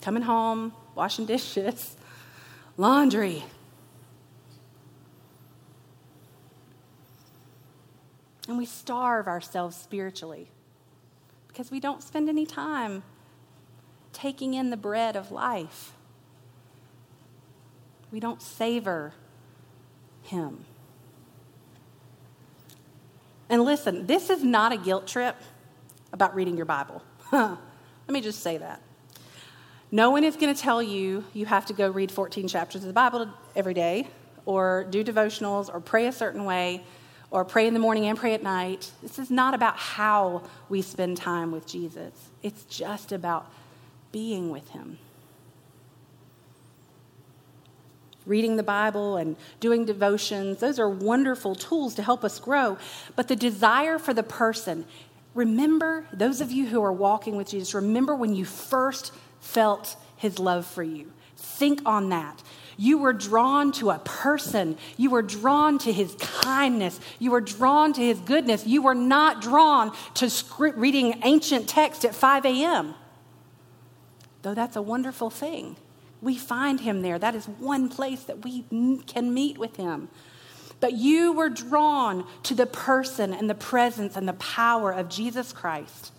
coming 0.00 0.22
home, 0.22 0.72
washing 0.94 1.26
dishes, 1.26 1.96
laundry. 2.76 3.44
And 8.46 8.56
we 8.56 8.64
starve 8.64 9.26
ourselves 9.26 9.76
spiritually 9.76 10.50
because 11.48 11.70
we 11.70 11.80
don't 11.80 12.02
spend 12.02 12.28
any 12.28 12.46
time 12.46 13.02
taking 14.12 14.54
in 14.54 14.70
the 14.70 14.76
bread 14.76 15.16
of 15.16 15.30
life 15.30 15.92
we 18.10 18.20
don't 18.20 18.40
savor 18.40 19.12
Him. 20.22 20.64
And 23.50 23.64
listen, 23.64 24.06
this 24.06 24.30
is 24.30 24.42
not 24.42 24.72
a 24.72 24.76
guilt 24.76 25.06
trip 25.06 25.36
about 26.12 26.34
reading 26.34 26.56
your 26.56 26.66
Bible. 26.66 27.02
Let 27.32 27.58
me 28.08 28.20
just 28.20 28.40
say 28.40 28.58
that. 28.58 28.80
No 29.90 30.10
one 30.10 30.24
is 30.24 30.36
going 30.36 30.54
to 30.54 30.60
tell 30.60 30.82
you 30.82 31.24
you 31.32 31.46
have 31.46 31.66
to 31.66 31.72
go 31.72 31.90
read 31.90 32.12
14 32.12 32.46
chapters 32.48 32.82
of 32.82 32.88
the 32.88 32.92
Bible 32.92 33.28
every 33.56 33.74
day, 33.74 34.06
or 34.44 34.86
do 34.90 35.02
devotionals, 35.02 35.72
or 35.72 35.80
pray 35.80 36.06
a 36.06 36.12
certain 36.12 36.44
way, 36.44 36.82
or 37.30 37.44
pray 37.44 37.66
in 37.66 37.74
the 37.74 37.80
morning 37.80 38.06
and 38.06 38.18
pray 38.18 38.34
at 38.34 38.42
night. 38.42 38.90
This 39.02 39.18
is 39.18 39.30
not 39.30 39.54
about 39.54 39.76
how 39.76 40.42
we 40.68 40.82
spend 40.82 41.16
time 41.16 41.52
with 41.52 41.66
Jesus, 41.66 42.12
it's 42.42 42.64
just 42.64 43.12
about 43.12 43.50
being 44.12 44.50
with 44.50 44.68
Him. 44.70 44.98
reading 48.28 48.56
the 48.56 48.62
Bible 48.62 49.16
and 49.16 49.36
doing 49.58 49.86
devotions. 49.86 50.60
Those 50.60 50.78
are 50.78 50.88
wonderful 50.88 51.54
tools 51.54 51.94
to 51.94 52.02
help 52.02 52.22
us 52.22 52.38
grow. 52.38 52.76
But 53.16 53.26
the 53.26 53.34
desire 53.34 53.98
for 53.98 54.12
the 54.12 54.22
person, 54.22 54.84
remember, 55.34 56.06
those 56.12 56.40
of 56.40 56.52
you 56.52 56.66
who 56.66 56.82
are 56.82 56.92
walking 56.92 57.36
with 57.36 57.48
Jesus, 57.48 57.74
remember 57.74 58.14
when 58.14 58.34
you 58.34 58.44
first 58.44 59.12
felt 59.40 59.96
his 60.16 60.38
love 60.38 60.66
for 60.66 60.82
you. 60.82 61.12
Think 61.36 61.80
on 61.86 62.08
that. 62.08 62.42
You 62.76 62.98
were 62.98 63.12
drawn 63.12 63.72
to 63.72 63.90
a 63.90 63.98
person. 63.98 64.78
You 64.96 65.10
were 65.10 65.22
drawn 65.22 65.78
to 65.78 65.92
his 65.92 66.14
kindness. 66.20 67.00
You 67.18 67.32
were 67.32 67.40
drawn 67.40 67.92
to 67.94 68.00
his 68.00 68.20
goodness. 68.20 68.66
You 68.66 68.82
were 68.82 68.94
not 68.94 69.42
drawn 69.42 69.92
to 70.14 70.30
reading 70.76 71.20
ancient 71.24 71.68
text 71.68 72.04
at 72.04 72.14
5 72.14 72.44
a.m., 72.44 72.94
though 74.42 74.54
that's 74.54 74.76
a 74.76 74.82
wonderful 74.82 75.30
thing. 75.30 75.76
We 76.20 76.36
find 76.36 76.80
him 76.80 77.02
there. 77.02 77.18
That 77.18 77.34
is 77.34 77.46
one 77.46 77.88
place 77.88 78.22
that 78.24 78.44
we 78.44 78.64
can 79.06 79.34
meet 79.34 79.58
with 79.58 79.76
him. 79.76 80.08
But 80.80 80.92
you 80.92 81.32
were 81.32 81.48
drawn 81.48 82.24
to 82.44 82.54
the 82.54 82.66
person 82.66 83.34
and 83.34 83.50
the 83.50 83.54
presence 83.54 84.16
and 84.16 84.28
the 84.28 84.34
power 84.34 84.92
of 84.92 85.08
Jesus 85.08 85.52
Christ 85.52 86.12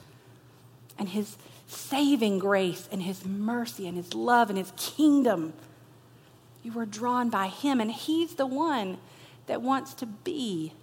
and 0.98 1.08
his 1.08 1.38
saving 1.70 2.40
grace 2.40 2.90
and 2.92 3.04
his 3.04 3.24
mercy 3.26 3.88
and 3.88 3.96
his 3.96 4.14
love 4.16 4.50
and 4.50 4.58
his 4.58 4.74
kingdom. 4.76 5.54
You 6.64 6.74
were 6.74 6.86
drawn 6.86 7.30
by 7.30 7.48
him, 7.48 7.80
and 7.80 7.92
he's 7.92 8.36
the 8.36 8.48
one 8.48 8.98
that 9.46 9.62
wants 9.62 9.94
to 9.96 10.06
be 10.06 10.74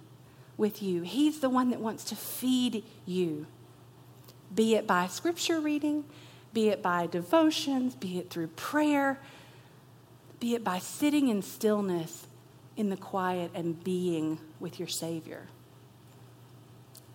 with 0.55 0.81
you. 0.81 1.01
He's 1.01 1.39
the 1.41 1.49
one 1.49 1.69
that 1.69 1.81
wants 1.81 2.05
to 2.05 2.15
feed 2.15 2.83
you, 3.05 3.45
be 4.53 4.75
it 4.75 4.87
by 4.87 5.07
scripture 5.07 5.59
reading, 5.59 6.05
be 6.53 6.69
it 6.69 6.81
by 6.81 7.05
devotions, 7.05 7.93
be 7.93 8.17
it 8.17 8.29
through 8.29 8.47
prayer, 8.47 9.19
be 10.39 10.55
it 10.55 10.63
by 10.63 10.79
sitting 10.79 11.27
in 11.27 11.41
stillness 11.41 12.27
in 12.77 12.89
the 12.89 12.97
quiet 12.97 13.51
and 13.53 13.83
being 13.83 14.39
with 14.59 14.79
your 14.79 14.87
Savior. 14.87 15.47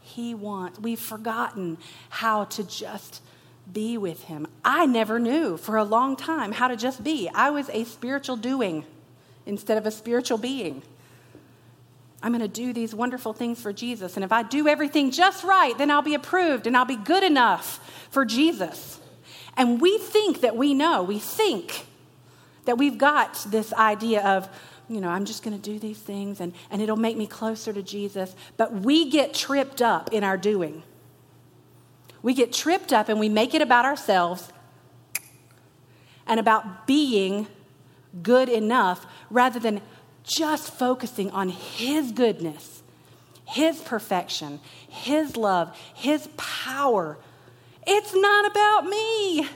He 0.00 0.34
wants, 0.34 0.78
we've 0.78 1.00
forgotten 1.00 1.78
how 2.10 2.44
to 2.44 2.64
just 2.64 3.22
be 3.71 3.99
with 3.99 4.25
Him. 4.25 4.47
I 4.64 4.87
never 4.87 5.19
knew 5.19 5.57
for 5.57 5.76
a 5.76 5.85
long 5.85 6.16
time 6.16 6.52
how 6.52 6.69
to 6.69 6.76
just 6.76 7.04
be. 7.04 7.28
I 7.35 7.50
was 7.50 7.69
a 7.71 7.85
spiritual 7.85 8.37
doing 8.37 8.85
instead 9.47 9.78
of 9.78 9.87
a 9.87 9.90
spiritual 9.90 10.38
being. 10.38 10.83
I'm 12.23 12.33
going 12.33 12.40
to 12.40 12.49
do 12.49 12.73
these 12.73 12.95
wonderful 12.95 13.33
things 13.33 13.61
for 13.61 13.73
Jesus. 13.73 14.16
And 14.16 14.25
if 14.25 14.31
I 14.31 14.45
do 14.45 14.69
everything 14.69 15.11
just 15.11 15.42
right, 15.42 15.76
then 15.76 15.90
I'll 15.90 16.02
be 16.02 16.14
approved 16.14 16.66
and 16.66 16.76
I'll 16.76 16.85
be 16.85 16.97
good 16.97 17.25
enough 17.25 17.81
for 18.11 18.25
Jesus. 18.25 19.00
And 19.57 19.81
we 19.81 19.99
think 19.99 20.40
that 20.42 20.57
we 20.57 20.73
know, 20.73 21.02
we 21.02 21.19
think 21.19 21.87
that 22.64 22.78
we've 22.78 22.97
got 22.97 23.45
this 23.49 23.73
idea 23.73 24.23
of, 24.23 24.49
you 24.88 25.00
know, 25.00 25.09
I'm 25.09 25.25
just 25.25 25.42
going 25.42 25.59
to 25.59 25.62
do 25.62 25.78
these 25.78 25.99
things 25.99 26.40
and, 26.40 26.52
and 26.71 26.81
it'll 26.81 26.97
make 26.97 27.16
me 27.16 27.26
closer 27.26 27.73
to 27.73 27.83
Jesus. 27.83 28.35
But 28.57 28.73
we 28.73 29.11
get 29.11 29.35
tripped 29.35 29.83
up 29.83 30.12
in 30.12 30.23
our 30.23 30.37
doing. 30.37 30.85
We 32.22 32.34
get 32.34 32.52
tripped 32.52 32.92
up 32.92 33.08
and 33.08 33.18
we 33.18 33.28
make 33.28 33.54
it 33.54 33.62
about 33.62 33.84
ourselves 33.84 34.52
and 36.26 36.38
about 36.38 36.86
being 36.86 37.48
good 38.22 38.48
enough 38.48 39.06
rather 39.30 39.58
than 39.58 39.80
just 40.22 40.72
focusing 40.72 41.30
on 41.30 41.48
His 41.48 42.12
goodness, 42.12 42.82
His 43.44 43.80
perfection, 43.80 44.60
His 44.88 45.36
love, 45.36 45.76
His 45.94 46.28
power 46.36 47.18
it's 47.86 48.14
not 48.14 48.46
about 48.46 48.86
me. 48.86 49.48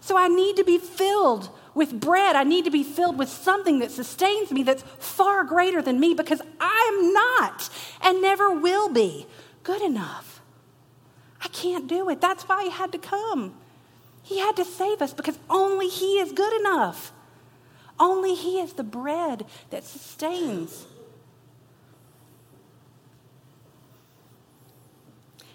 So 0.00 0.16
I 0.16 0.28
need 0.28 0.56
to 0.56 0.64
be 0.64 0.78
filled 0.78 1.50
with 1.74 1.98
bread. 2.00 2.36
I 2.36 2.44
need 2.44 2.64
to 2.64 2.70
be 2.70 2.82
filled 2.82 3.18
with 3.18 3.28
something 3.28 3.78
that 3.80 3.90
sustains 3.90 4.50
me 4.50 4.62
that's 4.62 4.82
far 4.98 5.44
greater 5.44 5.82
than 5.82 5.98
me 5.98 6.14
because 6.14 6.40
I 6.60 6.92
am 6.94 7.12
not 7.12 7.68
and 8.02 8.22
never 8.22 8.50
will 8.50 8.88
be 8.88 9.26
good 9.62 9.82
enough. 9.82 10.33
I 11.44 11.48
can't 11.48 11.86
do 11.86 12.08
it. 12.08 12.20
That's 12.20 12.44
why 12.44 12.64
he 12.64 12.70
had 12.70 12.90
to 12.92 12.98
come. 12.98 13.54
He 14.24 14.38
had 14.38 14.56
to 14.56 14.64
save 14.64 15.02
us 15.02 15.12
because 15.12 15.38
only 15.50 15.88
He 15.88 16.18
is 16.18 16.32
good 16.32 16.58
enough. 16.60 17.12
Only 18.00 18.34
He 18.34 18.58
is 18.58 18.72
the 18.72 18.82
bread 18.82 19.44
that 19.70 19.84
sustains. 19.84 20.86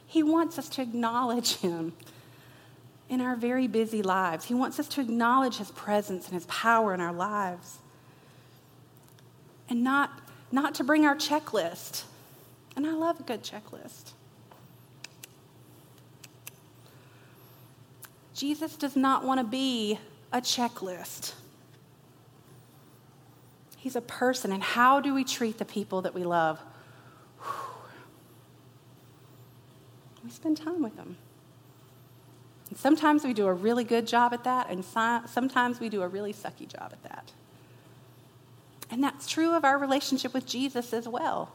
He 0.06 0.24
wants 0.24 0.58
us 0.60 0.70
to 0.70 0.84
acknowledge 0.84 1.58
Him 1.58 1.94
in 3.10 3.22
our 3.22 3.36
very 3.36 3.68
busy 3.68 4.04
lives. 4.04 4.46
He 4.46 4.54
wants 4.54 4.80
us 4.80 4.88
to 4.90 5.02
acknowledge 5.02 5.58
His 5.58 5.72
presence 5.72 6.26
and 6.26 6.36
His 6.36 6.46
power 6.46 6.94
in 6.94 7.02
our 7.02 7.14
lives. 7.14 7.80
And 9.68 9.84
not, 9.84 10.12
not 10.52 10.76
to 10.76 10.84
bring 10.84 11.06
our 11.06 11.16
checklist. 11.16 12.04
And 12.76 12.86
I 12.86 12.92
love 12.92 13.20
a 13.20 13.24
good 13.24 13.44
checklist. 13.44 14.14
Jesus 18.40 18.78
does 18.78 18.96
not 18.96 19.26
want 19.26 19.42
to 19.42 19.44
be 19.44 20.00
a 20.32 20.40
checklist. 20.40 21.34
He's 23.76 23.98
a 23.98 24.02
person. 24.02 24.54
And 24.54 24.64
how 24.64 25.02
do 25.02 25.14
we 25.14 25.26
treat 25.26 25.58
the 25.58 25.66
people 25.66 26.04
that 26.04 26.14
we 26.14 26.24
love? 26.24 26.58
We 30.24 30.30
spend 30.30 30.56
time 30.56 30.82
with 30.82 30.96
them. 30.96 31.18
And 32.70 32.78
sometimes 32.78 33.26
we 33.26 33.34
do 33.34 33.46
a 33.46 33.54
really 33.54 33.84
good 33.84 34.08
job 34.08 34.32
at 34.34 34.46
that, 34.46 34.70
and 34.70 34.86
sometimes 34.86 35.82
we 35.82 35.90
do 35.90 36.02
a 36.02 36.08
really 36.08 36.32
sucky 36.32 36.66
job 36.66 36.94
at 36.94 37.04
that. 37.04 37.34
And 38.90 39.04
that's 39.04 39.28
true 39.28 39.54
of 39.54 39.66
our 39.66 39.78
relationship 39.78 40.34
with 40.34 40.46
Jesus 40.46 40.94
as 40.94 41.10
well. 41.10 41.52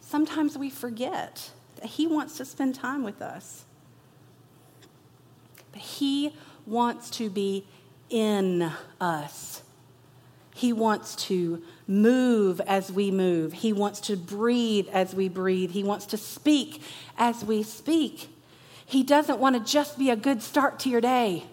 Sometimes 0.00 0.56
we 0.56 0.70
forget 0.70 1.50
that 1.76 1.86
He 1.86 2.06
wants 2.06 2.36
to 2.36 2.44
spend 2.44 2.76
time 2.76 3.02
with 3.02 3.20
us. 3.20 3.64
But 5.72 5.80
He 5.80 6.34
wants 6.66 7.10
to 7.10 7.28
be 7.28 7.66
in 8.08 8.70
us. 9.00 9.62
He 10.54 10.72
wants 10.72 11.16
to 11.26 11.62
move 11.88 12.60
as 12.60 12.92
we 12.92 13.10
move. 13.10 13.54
He 13.54 13.72
wants 13.72 14.00
to 14.02 14.16
breathe 14.16 14.86
as 14.92 15.14
we 15.14 15.28
breathe. 15.28 15.70
He 15.70 15.82
wants 15.82 16.06
to 16.06 16.16
speak 16.16 16.82
as 17.16 17.44
we 17.44 17.62
speak. 17.62 18.28
He 18.84 19.02
doesn't 19.02 19.38
want 19.38 19.56
to 19.56 19.72
just 19.72 19.98
be 19.98 20.10
a 20.10 20.16
good 20.16 20.42
start 20.42 20.78
to 20.80 20.90
your 20.90 21.00
day. 21.00 21.44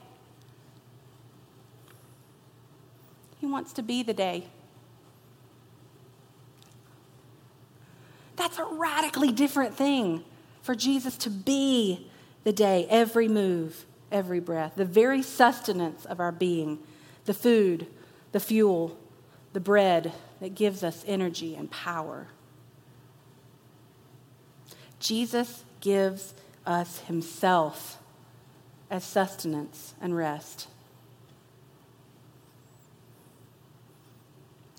He 3.40 3.46
wants 3.46 3.72
to 3.74 3.82
be 3.82 4.04
the 4.04 4.14
day. 4.14 4.48
That's 8.36 8.60
a 8.60 8.66
radically 8.66 9.32
different 9.32 9.76
thing 9.76 10.24
for 10.62 10.76
Jesus 10.76 11.18
to 11.18 11.30
be 11.30 12.10
the 12.44 12.54
day, 12.54 12.86
every 12.90 13.28
move 13.28 13.86
every 14.12 14.40
breath, 14.40 14.74
the 14.76 14.86
very 14.86 15.22
sustenance 15.22 16.06
of 16.06 16.20
our 16.20 16.32
being, 16.32 16.80
the 17.26 17.34
food, 17.34 17.88
the 18.32 18.40
fuel, 18.40 18.98
the 19.54 19.60
bread 19.60 20.14
that 20.40 20.56
gives 20.56 20.84
us 20.84 21.04
energy 21.08 21.56
and 21.56 21.70
power. 21.72 22.28
Jesus 25.00 25.64
gives 25.82 26.34
us 26.66 27.00
himself 27.02 28.00
as 28.92 29.04
sustenance 29.04 29.94
and 30.02 30.16
rest. 30.16 30.68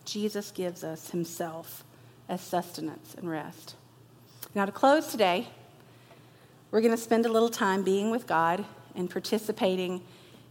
Jesus 0.04 0.50
gives 0.50 0.82
us 0.82 1.10
himself 1.10 1.84
as 2.28 2.40
sustenance 2.40 3.14
and 3.16 3.30
rest. 3.30 3.76
Now, 4.54 4.64
to 4.64 4.72
close 4.72 5.06
today, 5.06 5.46
we're 6.70 6.80
going 6.80 6.90
to 6.90 6.96
spend 6.96 7.26
a 7.26 7.32
little 7.32 7.48
time 7.48 7.82
being 7.82 8.10
with 8.10 8.26
God 8.26 8.64
participating 9.08 10.02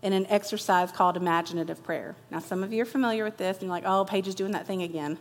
in 0.01 0.13
an 0.13 0.25
exercise 0.27 0.91
called 0.91 1.17
imaginative 1.17 1.83
prayer. 1.83 2.15
Now, 2.31 2.39
some 2.39 2.63
of 2.63 2.71
you 2.71 2.81
are 2.83 2.85
familiar 2.85 3.23
with 3.23 3.37
this, 3.37 3.57
and 3.57 3.63
you're 3.63 3.71
like, 3.71 3.83
oh, 3.85 4.05
Paige 4.05 4.27
is 4.27 4.35
doing 4.35 4.53
that 4.53 4.65
thing 4.65 4.81
again. 4.83 5.17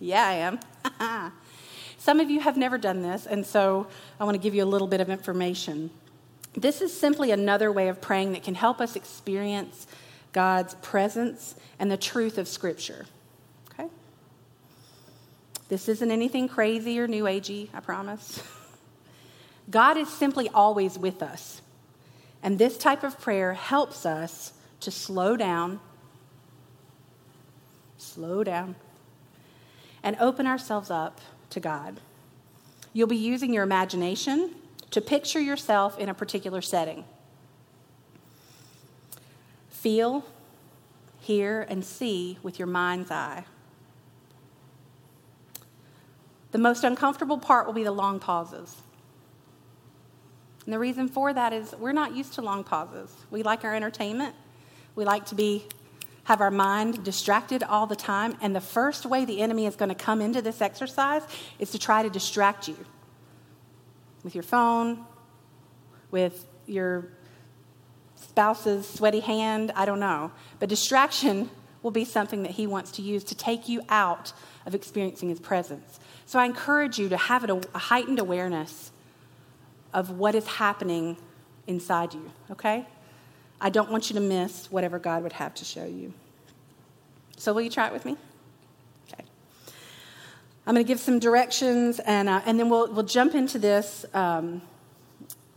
Yeah, 0.00 0.26
I 0.26 0.32
am. 0.34 1.32
some 1.98 2.20
of 2.20 2.30
you 2.30 2.40
have 2.40 2.56
never 2.56 2.78
done 2.78 3.02
this, 3.02 3.26
and 3.26 3.44
so 3.44 3.86
I 4.18 4.24
want 4.24 4.34
to 4.34 4.42
give 4.42 4.54
you 4.54 4.64
a 4.64 4.66
little 4.66 4.88
bit 4.88 5.00
of 5.00 5.10
information. 5.10 5.90
This 6.54 6.80
is 6.80 6.98
simply 6.98 7.30
another 7.30 7.70
way 7.70 7.88
of 7.88 8.00
praying 8.00 8.32
that 8.32 8.42
can 8.42 8.54
help 8.54 8.80
us 8.80 8.96
experience 8.96 9.86
God's 10.32 10.74
presence 10.76 11.54
and 11.78 11.90
the 11.90 11.96
truth 11.96 12.38
of 12.38 12.48
Scripture. 12.48 13.06
Okay? 13.72 13.88
This 15.68 15.88
isn't 15.88 16.10
anything 16.10 16.48
crazy 16.48 16.98
or 16.98 17.06
new 17.06 17.24
agey, 17.24 17.68
I 17.74 17.80
promise. 17.80 18.42
God 19.70 19.98
is 19.98 20.08
simply 20.08 20.48
always 20.48 20.98
with 20.98 21.22
us. 21.22 21.60
And 22.42 22.58
this 22.58 22.78
type 22.78 23.02
of 23.02 23.20
prayer 23.20 23.54
helps 23.54 24.06
us 24.06 24.52
to 24.80 24.90
slow 24.90 25.36
down, 25.36 25.80
slow 27.96 28.44
down, 28.44 28.76
and 30.02 30.16
open 30.20 30.46
ourselves 30.46 30.90
up 30.90 31.20
to 31.50 31.60
God. 31.60 32.00
You'll 32.92 33.08
be 33.08 33.16
using 33.16 33.52
your 33.52 33.64
imagination 33.64 34.54
to 34.90 35.00
picture 35.00 35.40
yourself 35.40 35.98
in 35.98 36.08
a 36.08 36.14
particular 36.14 36.60
setting. 36.60 37.04
Feel, 39.68 40.24
hear, 41.20 41.66
and 41.68 41.84
see 41.84 42.38
with 42.42 42.58
your 42.58 42.68
mind's 42.68 43.10
eye. 43.10 43.44
The 46.50 46.58
most 46.58 46.82
uncomfortable 46.82 47.38
part 47.38 47.66
will 47.66 47.74
be 47.74 47.84
the 47.84 47.92
long 47.92 48.18
pauses. 48.18 48.76
And 50.68 50.72
the 50.74 50.78
reason 50.78 51.08
for 51.08 51.32
that 51.32 51.54
is 51.54 51.74
we're 51.78 51.92
not 51.92 52.14
used 52.14 52.34
to 52.34 52.42
long 52.42 52.62
pauses. 52.62 53.10
We 53.30 53.42
like 53.42 53.64
our 53.64 53.74
entertainment. 53.74 54.34
We 54.96 55.06
like 55.06 55.24
to 55.28 55.34
be 55.34 55.64
have 56.24 56.42
our 56.42 56.50
mind 56.50 57.02
distracted 57.04 57.62
all 57.62 57.86
the 57.86 57.96
time. 57.96 58.36
And 58.42 58.54
the 58.54 58.60
first 58.60 59.06
way 59.06 59.24
the 59.24 59.40
enemy 59.40 59.64
is 59.64 59.76
going 59.76 59.88
to 59.88 59.94
come 59.94 60.20
into 60.20 60.42
this 60.42 60.60
exercise 60.60 61.22
is 61.58 61.70
to 61.70 61.78
try 61.78 62.02
to 62.02 62.10
distract 62.10 62.68
you 62.68 62.76
with 64.22 64.34
your 64.34 64.42
phone, 64.42 65.06
with 66.10 66.46
your 66.66 67.08
spouse's 68.16 68.86
sweaty 68.86 69.20
hand, 69.20 69.72
I 69.74 69.86
don't 69.86 70.00
know. 70.00 70.32
But 70.58 70.68
distraction 70.68 71.48
will 71.82 71.92
be 71.92 72.04
something 72.04 72.42
that 72.42 72.52
he 72.52 72.66
wants 72.66 72.90
to 72.90 73.00
use 73.00 73.24
to 73.24 73.34
take 73.34 73.70
you 73.70 73.80
out 73.88 74.34
of 74.66 74.74
experiencing 74.74 75.30
his 75.30 75.40
presence. 75.40 75.98
So 76.26 76.38
I 76.38 76.44
encourage 76.44 76.98
you 76.98 77.08
to 77.08 77.16
have 77.16 77.48
a, 77.48 77.58
a 77.74 77.78
heightened 77.78 78.18
awareness 78.18 78.92
of 79.92 80.10
what 80.10 80.34
is 80.34 80.46
happening 80.46 81.16
inside 81.66 82.14
you, 82.14 82.30
okay? 82.50 82.86
I 83.60 83.70
don't 83.70 83.90
want 83.90 84.10
you 84.10 84.14
to 84.14 84.20
miss 84.20 84.70
whatever 84.70 84.98
God 84.98 85.22
would 85.22 85.32
have 85.32 85.54
to 85.54 85.64
show 85.64 85.84
you. 85.84 86.12
So, 87.36 87.52
will 87.52 87.62
you 87.62 87.70
try 87.70 87.86
it 87.86 87.92
with 87.92 88.04
me? 88.04 88.16
Okay. 89.12 89.24
I'm 90.66 90.74
going 90.74 90.84
to 90.84 90.88
give 90.88 91.00
some 91.00 91.18
directions, 91.18 92.00
and, 92.00 92.28
uh, 92.28 92.40
and 92.46 92.58
then 92.58 92.68
we'll, 92.68 92.92
we'll 92.92 93.04
jump 93.04 93.34
into 93.34 93.58
this. 93.58 94.04
Um, 94.14 94.62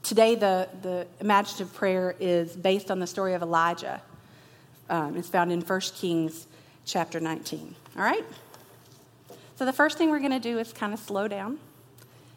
today, 0.04 0.36
the, 0.36 0.70
the 0.82 1.08
imaginative 1.20 1.74
prayer 1.74 2.16
is 2.20 2.56
based 2.56 2.92
on 2.92 3.00
the 3.00 3.08
story 3.08 3.34
of 3.34 3.42
Elijah. 3.42 4.02
Um, 4.90 5.16
it's 5.16 5.30
found 5.30 5.52
in 5.52 5.62
1 5.62 5.80
Kings 5.96 6.48
chapter 6.86 7.20
19. 7.20 7.76
All 7.98 8.04
right? 8.04 8.26
So, 9.56 9.66
the 9.66 9.74
first 9.74 9.98
thing 9.98 10.10
we're 10.10 10.20
going 10.20 10.32
to 10.32 10.40
do 10.40 10.58
is 10.60 10.74
kind 10.74 10.94
of 10.94 11.00
slow 11.00 11.28
down 11.28 11.60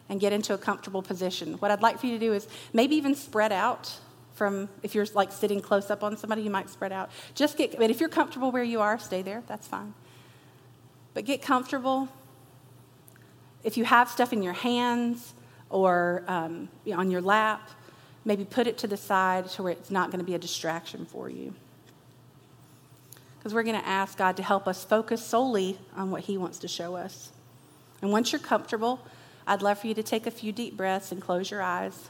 and 0.09 0.19
get 0.19 0.33
into 0.33 0.53
a 0.53 0.57
comfortable 0.57 1.01
position. 1.01 1.53
What 1.55 1.71
I'd 1.71 1.81
like 1.81 1.99
for 1.99 2.05
you 2.05 2.13
to 2.13 2.19
do 2.19 2.33
is 2.33 2.47
maybe 2.73 2.95
even 2.95 3.15
spread 3.15 3.51
out 3.51 3.99
from 4.35 4.69
if 4.83 4.93
you're 4.93 5.07
like 5.13 5.31
sitting 5.31 5.61
close 5.61 5.89
up 5.89 6.03
on 6.03 6.17
somebody, 6.17 6.41
you 6.41 6.49
might 6.49 6.69
spread 6.69 6.91
out. 6.91 7.09
Just 7.33 7.57
get, 7.57 7.77
but 7.77 7.89
if 7.89 7.99
you're 7.99 8.09
comfortable 8.09 8.51
where 8.51 8.63
you 8.63 8.81
are, 8.81 8.99
stay 8.99 9.21
there. 9.21 9.43
That's 9.47 9.67
fine. 9.67 9.93
But 11.13 11.25
get 11.25 11.41
comfortable. 11.41 12.09
If 13.63 13.77
you 13.77 13.85
have 13.85 14.09
stuff 14.09 14.33
in 14.33 14.43
your 14.43 14.53
hands 14.53 15.33
or 15.69 16.23
um, 16.27 16.69
on 16.93 17.09
your 17.09 17.21
lap, 17.21 17.69
maybe 18.25 18.43
put 18.43 18.67
it 18.67 18.77
to 18.79 18.87
the 18.87 18.97
side 18.97 19.47
to 19.49 19.63
where 19.63 19.71
it's 19.71 19.89
not 19.89 20.11
going 20.11 20.19
to 20.19 20.25
be 20.25 20.35
a 20.35 20.39
distraction 20.39 21.05
for 21.05 21.29
you. 21.29 21.53
Because 23.37 23.53
we're 23.53 23.63
going 23.63 23.79
to 23.79 23.87
ask 23.87 24.17
God 24.17 24.37
to 24.37 24.43
help 24.43 24.67
us 24.67 24.83
focus 24.83 25.23
solely 25.23 25.77
on 25.95 26.11
what 26.11 26.21
He 26.21 26.37
wants 26.37 26.59
to 26.59 26.67
show 26.67 26.95
us. 26.95 27.31
And 28.01 28.11
once 28.11 28.31
you're 28.31 28.39
comfortable, 28.39 28.99
I'd 29.47 29.61
love 29.61 29.79
for 29.79 29.87
you 29.87 29.93
to 29.93 30.03
take 30.03 30.25
a 30.25 30.31
few 30.31 30.51
deep 30.51 30.75
breaths 30.75 31.11
and 31.11 31.21
close 31.21 31.51
your 31.51 31.61
eyes. 31.61 32.09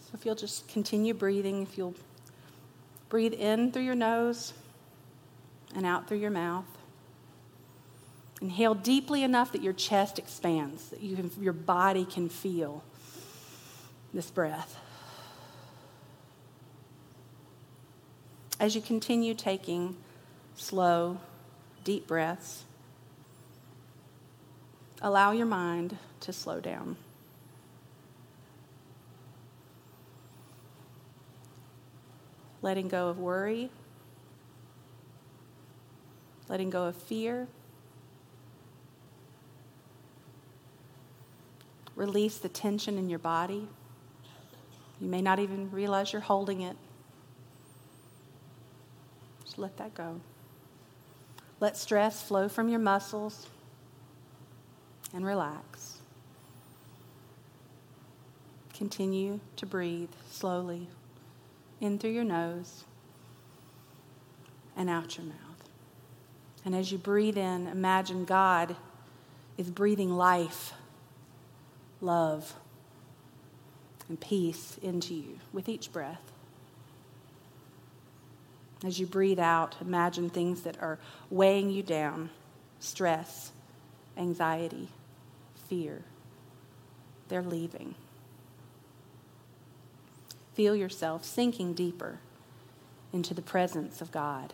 So 0.00 0.10
if 0.14 0.24
you'll 0.24 0.34
just 0.34 0.68
continue 0.68 1.14
breathing, 1.14 1.62
if 1.62 1.76
you'll 1.76 1.94
breathe 3.08 3.34
in 3.34 3.72
through 3.72 3.82
your 3.82 3.94
nose 3.94 4.54
and 5.74 5.84
out 5.84 6.08
through 6.08 6.18
your 6.18 6.30
mouth. 6.30 6.64
Inhale 8.40 8.74
deeply 8.74 9.22
enough 9.22 9.52
that 9.52 9.62
your 9.62 9.72
chest 9.72 10.18
expands, 10.18 10.88
that 10.88 11.00
you 11.00 11.14
can, 11.14 11.30
your 11.40 11.52
body 11.52 12.04
can 12.04 12.28
feel 12.28 12.82
this 14.14 14.30
breath. 14.30 14.78
As 18.58 18.74
you 18.74 18.80
continue 18.80 19.34
taking 19.34 19.96
slow, 20.54 21.18
deep 21.84 22.06
breaths. 22.06 22.64
Allow 25.00 25.32
your 25.32 25.46
mind 25.46 25.96
to 26.20 26.32
slow 26.32 26.60
down. 26.60 26.96
Letting 32.60 32.86
go 32.86 33.08
of 33.08 33.18
worry, 33.18 33.70
letting 36.48 36.70
go 36.70 36.84
of 36.84 36.94
fear. 36.94 37.48
Release 41.96 42.38
the 42.38 42.48
tension 42.48 42.96
in 42.96 43.10
your 43.10 43.18
body. 43.18 43.66
You 45.00 45.08
may 45.08 45.20
not 45.20 45.40
even 45.40 45.70
realize 45.72 46.12
you're 46.12 46.22
holding 46.22 46.60
it. 46.60 46.76
Just 49.44 49.58
let 49.58 49.76
that 49.78 49.94
go. 49.94 50.20
Let 51.62 51.76
stress 51.76 52.20
flow 52.20 52.48
from 52.48 52.68
your 52.68 52.80
muscles 52.80 53.46
and 55.14 55.24
relax. 55.24 55.98
Continue 58.74 59.38
to 59.54 59.64
breathe 59.64 60.10
slowly 60.28 60.88
in 61.80 62.00
through 62.00 62.10
your 62.10 62.24
nose 62.24 62.82
and 64.76 64.90
out 64.90 65.16
your 65.16 65.26
mouth. 65.26 65.68
And 66.64 66.74
as 66.74 66.90
you 66.90 66.98
breathe 66.98 67.38
in, 67.38 67.68
imagine 67.68 68.24
God 68.24 68.74
is 69.56 69.70
breathing 69.70 70.10
life, 70.10 70.72
love, 72.00 72.54
and 74.08 74.18
peace 74.18 74.78
into 74.82 75.14
you 75.14 75.38
with 75.52 75.68
each 75.68 75.92
breath. 75.92 76.31
As 78.84 78.98
you 78.98 79.06
breathe 79.06 79.38
out, 79.38 79.76
imagine 79.80 80.28
things 80.28 80.62
that 80.62 80.80
are 80.82 80.98
weighing 81.30 81.70
you 81.70 81.82
down 81.82 82.30
stress, 82.80 83.52
anxiety, 84.16 84.88
fear. 85.68 86.02
They're 87.28 87.42
leaving. 87.42 87.94
Feel 90.54 90.74
yourself 90.74 91.24
sinking 91.24 91.74
deeper 91.74 92.18
into 93.12 93.34
the 93.34 93.42
presence 93.42 94.00
of 94.00 94.10
God. 94.10 94.52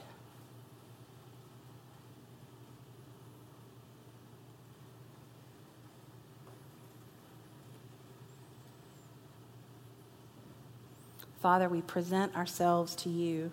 Father, 11.40 11.68
we 11.68 11.80
present 11.80 12.36
ourselves 12.36 12.94
to 12.96 13.08
you. 13.08 13.52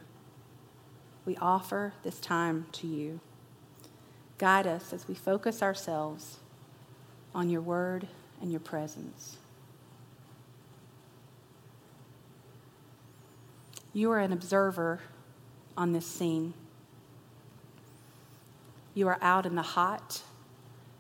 We 1.26 1.36
offer 1.38 1.94
this 2.04 2.20
time 2.20 2.68
to 2.74 2.88
you. 2.88 3.20
Guide 4.38 4.68
us 4.68 4.94
as 4.94 5.08
we 5.08 5.16
focus 5.16 5.64
ourselves 5.64 6.38
on 7.34 7.50
your 7.50 7.62
word 7.62 8.08
and 8.42 8.52
your 8.52 8.60
presence. 8.60 9.38
You 13.94 14.12
are 14.12 14.20
an 14.20 14.34
observer 14.34 15.00
on 15.78 15.94
this 15.94 16.06
scene. 16.06 16.54
You 18.94 19.08
are 19.08 19.18
out 19.22 19.46
in 19.46 19.56
the 19.56 19.62
hot, 19.62 20.22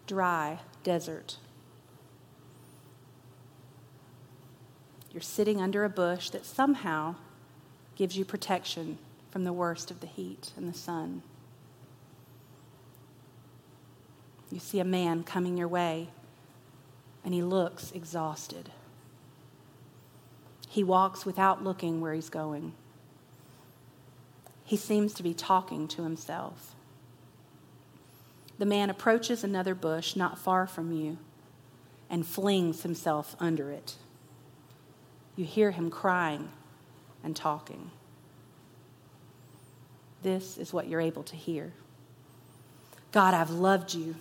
dry 0.07 0.59
desert. 0.83 1.37
You're 5.11 5.21
sitting 5.21 5.61
under 5.61 5.83
a 5.83 5.89
bush 5.89 6.29
that 6.31 6.45
somehow 6.45 7.15
gives 7.95 8.17
you 8.17 8.25
protection 8.25 8.97
from 9.35 9.43
the 9.43 9.51
worst 9.51 9.91
of 9.91 9.99
the 9.99 10.07
heat 10.07 10.53
and 10.55 10.65
the 10.65 10.77
sun. 10.77 11.21
You 14.49 14.61
see 14.61 14.79
a 14.79 14.85
man 14.85 15.23
coming 15.25 15.57
your 15.57 15.67
way, 15.67 16.07
and 17.25 17.33
he 17.33 17.43
looks 17.43 17.91
exhausted. 17.91 18.69
He 20.69 20.85
walks 20.85 21.25
without 21.25 21.61
looking 21.61 21.99
where 21.99 22.13
he's 22.13 22.29
going. 22.29 22.75
He 24.63 24.77
seems 24.77 25.13
to 25.15 25.21
be 25.21 25.33
talking 25.33 25.89
to 25.89 26.03
himself. 26.03 26.73
The 28.57 28.65
man 28.65 28.89
approaches 28.89 29.43
another 29.43 29.75
bush 29.75 30.15
not 30.15 30.39
far 30.39 30.65
from 30.65 30.93
you 30.93 31.17
and 32.09 32.25
flings 32.25 32.83
himself 32.83 33.35
under 33.41 33.69
it. 33.69 33.97
You 35.35 35.43
hear 35.43 35.71
him 35.71 35.89
crying 35.89 36.53
and 37.21 37.35
talking. 37.35 37.91
This 40.25 40.57
is 40.57 40.73
what 40.73 40.87
you're 40.87 41.01
able 41.01 41.21
to 41.21 41.35
hear 41.35 41.71
God, 43.11 43.35
I've 43.35 43.51
loved 43.51 43.93
you 43.93 44.15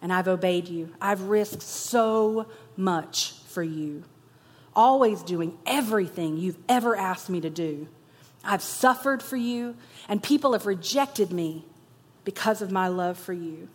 and 0.00 0.12
I've 0.12 0.28
obeyed 0.28 0.68
you. 0.68 0.94
I've 1.00 1.22
risked 1.22 1.60
so 1.60 2.46
much 2.76 3.32
for 3.48 3.64
you, 3.64 4.04
always 4.76 5.22
doing 5.22 5.58
everything 5.66 6.36
you've 6.36 6.56
ever 6.68 6.94
asked 6.94 7.28
me 7.28 7.40
to 7.40 7.50
do. 7.50 7.88
I've 8.44 8.62
suffered 8.62 9.20
for 9.20 9.36
you, 9.36 9.74
and 10.08 10.22
people 10.22 10.52
have 10.52 10.66
rejected 10.66 11.32
me 11.32 11.64
because 12.24 12.62
of 12.62 12.70
my 12.70 12.86
love 12.86 13.18
for 13.18 13.32
you. 13.32 13.68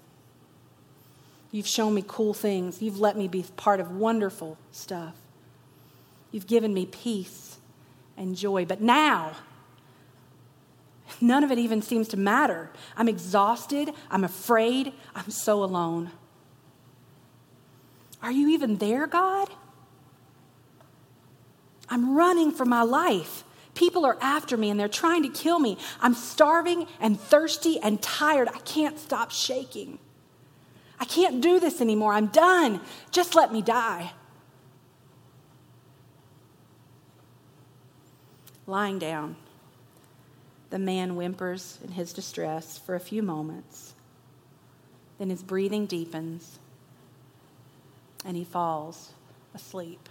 You've 1.52 1.68
shown 1.68 1.94
me 1.94 2.06
cool 2.08 2.34
things. 2.34 2.82
You've 2.82 3.02
let 3.02 3.18
me 3.18 3.28
be 3.28 3.44
part 3.58 3.82
of 3.82 3.92
wonderful 3.92 4.58
stuff. 4.72 5.16
You've 6.32 6.48
given 6.48 6.74
me 6.74 6.86
peace 6.86 7.58
and 8.16 8.38
joy. 8.38 8.64
But 8.64 8.80
now, 8.80 9.34
None 11.22 11.44
of 11.44 11.52
it 11.52 11.58
even 11.58 11.82
seems 11.82 12.08
to 12.10 12.18
matter. 12.18 12.70
I'm 12.98 13.08
exhausted. 13.08 13.92
I'm 14.10 14.24
afraid. 14.24 14.94
I'm 15.16 15.30
so 15.30 15.64
alone. 15.64 16.12
Are 18.22 18.32
you 18.32 18.50
even 18.50 18.78
there, 18.78 19.08
God? 19.08 19.50
I'm 21.90 22.16
running 22.16 22.52
for 22.52 22.66
my 22.66 22.82
life. 22.82 23.44
People 23.76 24.06
are 24.06 24.18
after 24.22 24.56
me 24.56 24.70
and 24.70 24.80
they're 24.80 24.88
trying 24.88 25.24
to 25.24 25.30
kill 25.30 25.60
me. 25.60 25.78
I'm 26.02 26.14
starving 26.14 26.88
and 27.00 27.20
thirsty 27.20 27.80
and 27.80 28.02
tired. 28.02 28.48
I 28.48 28.60
can't 28.60 29.00
stop 29.00 29.32
shaking. 29.32 30.00
I 31.00 31.06
can't 31.06 31.42
do 31.42 31.60
this 31.60 31.82
anymore. 31.82 32.14
I'm 32.14 32.28
done. 32.28 32.82
Just 33.12 33.36
let 33.36 33.52
me 33.52 33.62
die. 33.62 34.14
Lying 38.66 39.00
down, 39.00 39.36
the 40.74 40.80
man 40.80 41.12
whimpers 41.12 41.78
in 41.84 41.92
his 41.92 42.14
distress 42.14 42.80
for 42.80 42.96
a 42.96 43.00
few 43.00 43.22
moments. 43.22 43.94
Then 45.20 45.30
his 45.30 45.44
breathing 45.44 45.86
deepens 45.86 46.58
and 48.26 48.36
he 48.36 48.44
falls 48.44 49.14
asleep. 49.54 50.10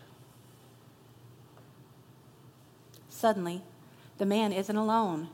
Suddenly, 3.08 3.62
the 4.18 4.24
man 4.24 4.52
isn't 4.52 4.76
alone. 4.76 5.30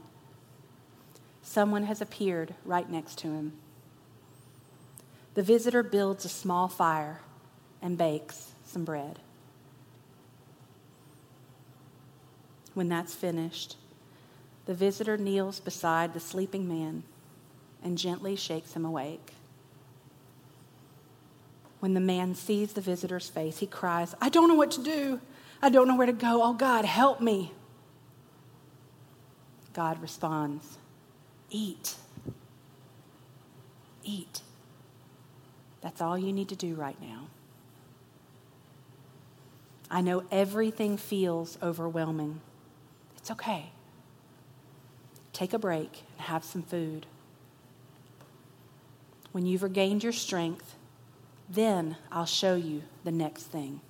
Someone 1.42 1.82
has 1.82 2.00
appeared 2.00 2.54
right 2.64 2.88
next 2.88 3.18
to 3.18 3.26
him. 3.26 3.52
The 5.34 5.42
visitor 5.42 5.82
builds 5.82 6.24
a 6.24 6.30
small 6.30 6.68
fire 6.68 7.20
and 7.82 7.98
bakes 7.98 8.52
some 8.64 8.86
bread. 8.86 9.18
When 12.72 12.88
that's 12.88 13.14
finished, 13.14 13.76
the 14.68 14.74
visitor 14.74 15.16
kneels 15.16 15.60
beside 15.60 16.12
the 16.12 16.20
sleeping 16.20 16.68
man 16.68 17.02
and 17.82 17.96
gently 17.96 18.36
shakes 18.36 18.74
him 18.74 18.84
awake. 18.84 19.32
When 21.80 21.94
the 21.94 22.00
man 22.00 22.34
sees 22.34 22.74
the 22.74 22.82
visitor's 22.82 23.30
face, 23.30 23.60
he 23.60 23.66
cries, 23.66 24.14
I 24.20 24.28
don't 24.28 24.46
know 24.46 24.56
what 24.56 24.72
to 24.72 24.82
do. 24.82 25.22
I 25.62 25.70
don't 25.70 25.88
know 25.88 25.96
where 25.96 26.06
to 26.06 26.12
go. 26.12 26.42
Oh, 26.42 26.52
God, 26.52 26.84
help 26.84 27.22
me. 27.22 27.52
God 29.72 30.02
responds, 30.02 30.76
Eat. 31.48 31.94
Eat. 34.04 34.42
That's 35.80 36.02
all 36.02 36.18
you 36.18 36.30
need 36.30 36.50
to 36.50 36.56
do 36.56 36.74
right 36.74 37.00
now. 37.00 37.28
I 39.90 40.02
know 40.02 40.24
everything 40.30 40.98
feels 40.98 41.56
overwhelming. 41.62 42.42
It's 43.16 43.30
okay 43.30 43.70
take 45.38 45.52
a 45.52 45.58
break 45.58 46.02
and 46.16 46.26
have 46.26 46.42
some 46.42 46.62
food. 46.62 47.06
When 49.30 49.46
you've 49.46 49.62
regained 49.62 50.02
your 50.02 50.12
strength, 50.12 50.74
then 51.48 51.96
I'll 52.10 52.26
show 52.26 52.56
you 52.56 52.82
the 53.04 53.12
next 53.12 53.44
thing. 53.44 53.80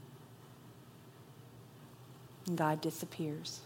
And 2.46 2.58
God 2.58 2.82
disappears. 2.82 3.61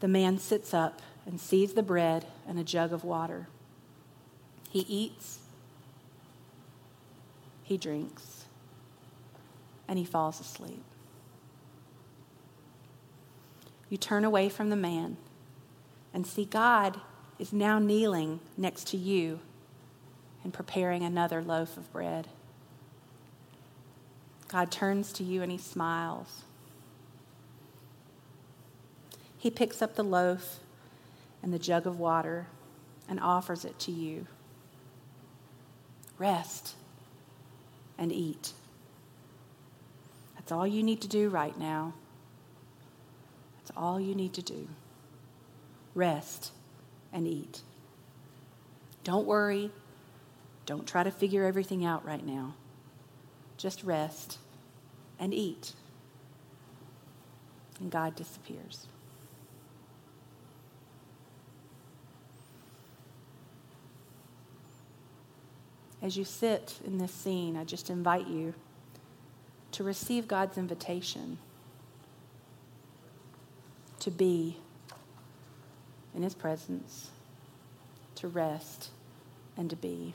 The 0.00 0.08
man 0.08 0.38
sits 0.38 0.74
up 0.74 1.00
and 1.24 1.40
sees 1.40 1.74
the 1.74 1.82
bread 1.84 2.26
and 2.48 2.58
a 2.58 2.64
jug 2.64 2.92
of 2.92 3.04
water. 3.04 3.46
He 4.70 4.80
eats, 4.80 5.38
he 7.62 7.76
drinks, 7.76 8.46
and 9.86 9.96
he 9.96 10.04
falls 10.04 10.40
asleep. 10.40 10.82
You 13.88 13.96
turn 13.96 14.24
away 14.24 14.48
from 14.48 14.70
the 14.70 14.76
man 14.76 15.16
and 16.12 16.26
see 16.26 16.44
God 16.44 17.00
is 17.38 17.52
now 17.52 17.78
kneeling 17.78 18.40
next 18.56 18.88
to 18.88 18.96
you 18.96 19.40
and 20.42 20.52
preparing 20.52 21.02
another 21.02 21.42
loaf 21.42 21.76
of 21.76 21.92
bread. 21.92 22.28
God 24.48 24.70
turns 24.70 25.12
to 25.14 25.24
you 25.24 25.42
and 25.42 25.52
he 25.52 25.58
smiles. 25.58 26.44
he 29.38 29.50
picks 29.50 29.80
up 29.80 29.94
the 29.94 30.02
loaf 30.02 30.58
and 31.42 31.54
the 31.54 31.58
jug 31.58 31.86
of 31.86 31.98
water 31.98 32.46
and 33.08 33.20
offers 33.20 33.64
it 33.64 33.78
to 33.78 33.92
you. 33.92 34.26
Rest 36.18 36.74
and 37.96 38.12
eat. 38.12 38.52
That's 40.34 40.50
all 40.50 40.66
you 40.66 40.82
need 40.82 41.00
to 41.02 41.08
do 41.08 41.28
right 41.28 41.56
now. 41.56 41.94
That's 43.58 43.70
all 43.76 44.00
you 44.00 44.14
need 44.14 44.34
to 44.34 44.42
do. 44.42 44.68
Rest 45.98 46.52
and 47.12 47.26
eat. 47.26 47.62
Don't 49.02 49.26
worry. 49.26 49.72
Don't 50.64 50.86
try 50.86 51.02
to 51.02 51.10
figure 51.10 51.44
everything 51.44 51.84
out 51.84 52.04
right 52.04 52.24
now. 52.24 52.54
Just 53.56 53.82
rest 53.82 54.38
and 55.18 55.34
eat. 55.34 55.72
And 57.80 57.90
God 57.90 58.14
disappears. 58.14 58.86
As 66.00 66.16
you 66.16 66.24
sit 66.24 66.78
in 66.86 66.98
this 66.98 67.10
scene, 67.10 67.56
I 67.56 67.64
just 67.64 67.90
invite 67.90 68.28
you 68.28 68.54
to 69.72 69.82
receive 69.82 70.28
God's 70.28 70.56
invitation 70.56 71.38
to 73.98 74.12
be 74.12 74.58
in 76.18 76.24
His 76.24 76.34
presence, 76.34 77.10
to 78.16 78.26
rest, 78.26 78.90
and 79.56 79.70
to 79.70 79.76
be. 79.76 80.14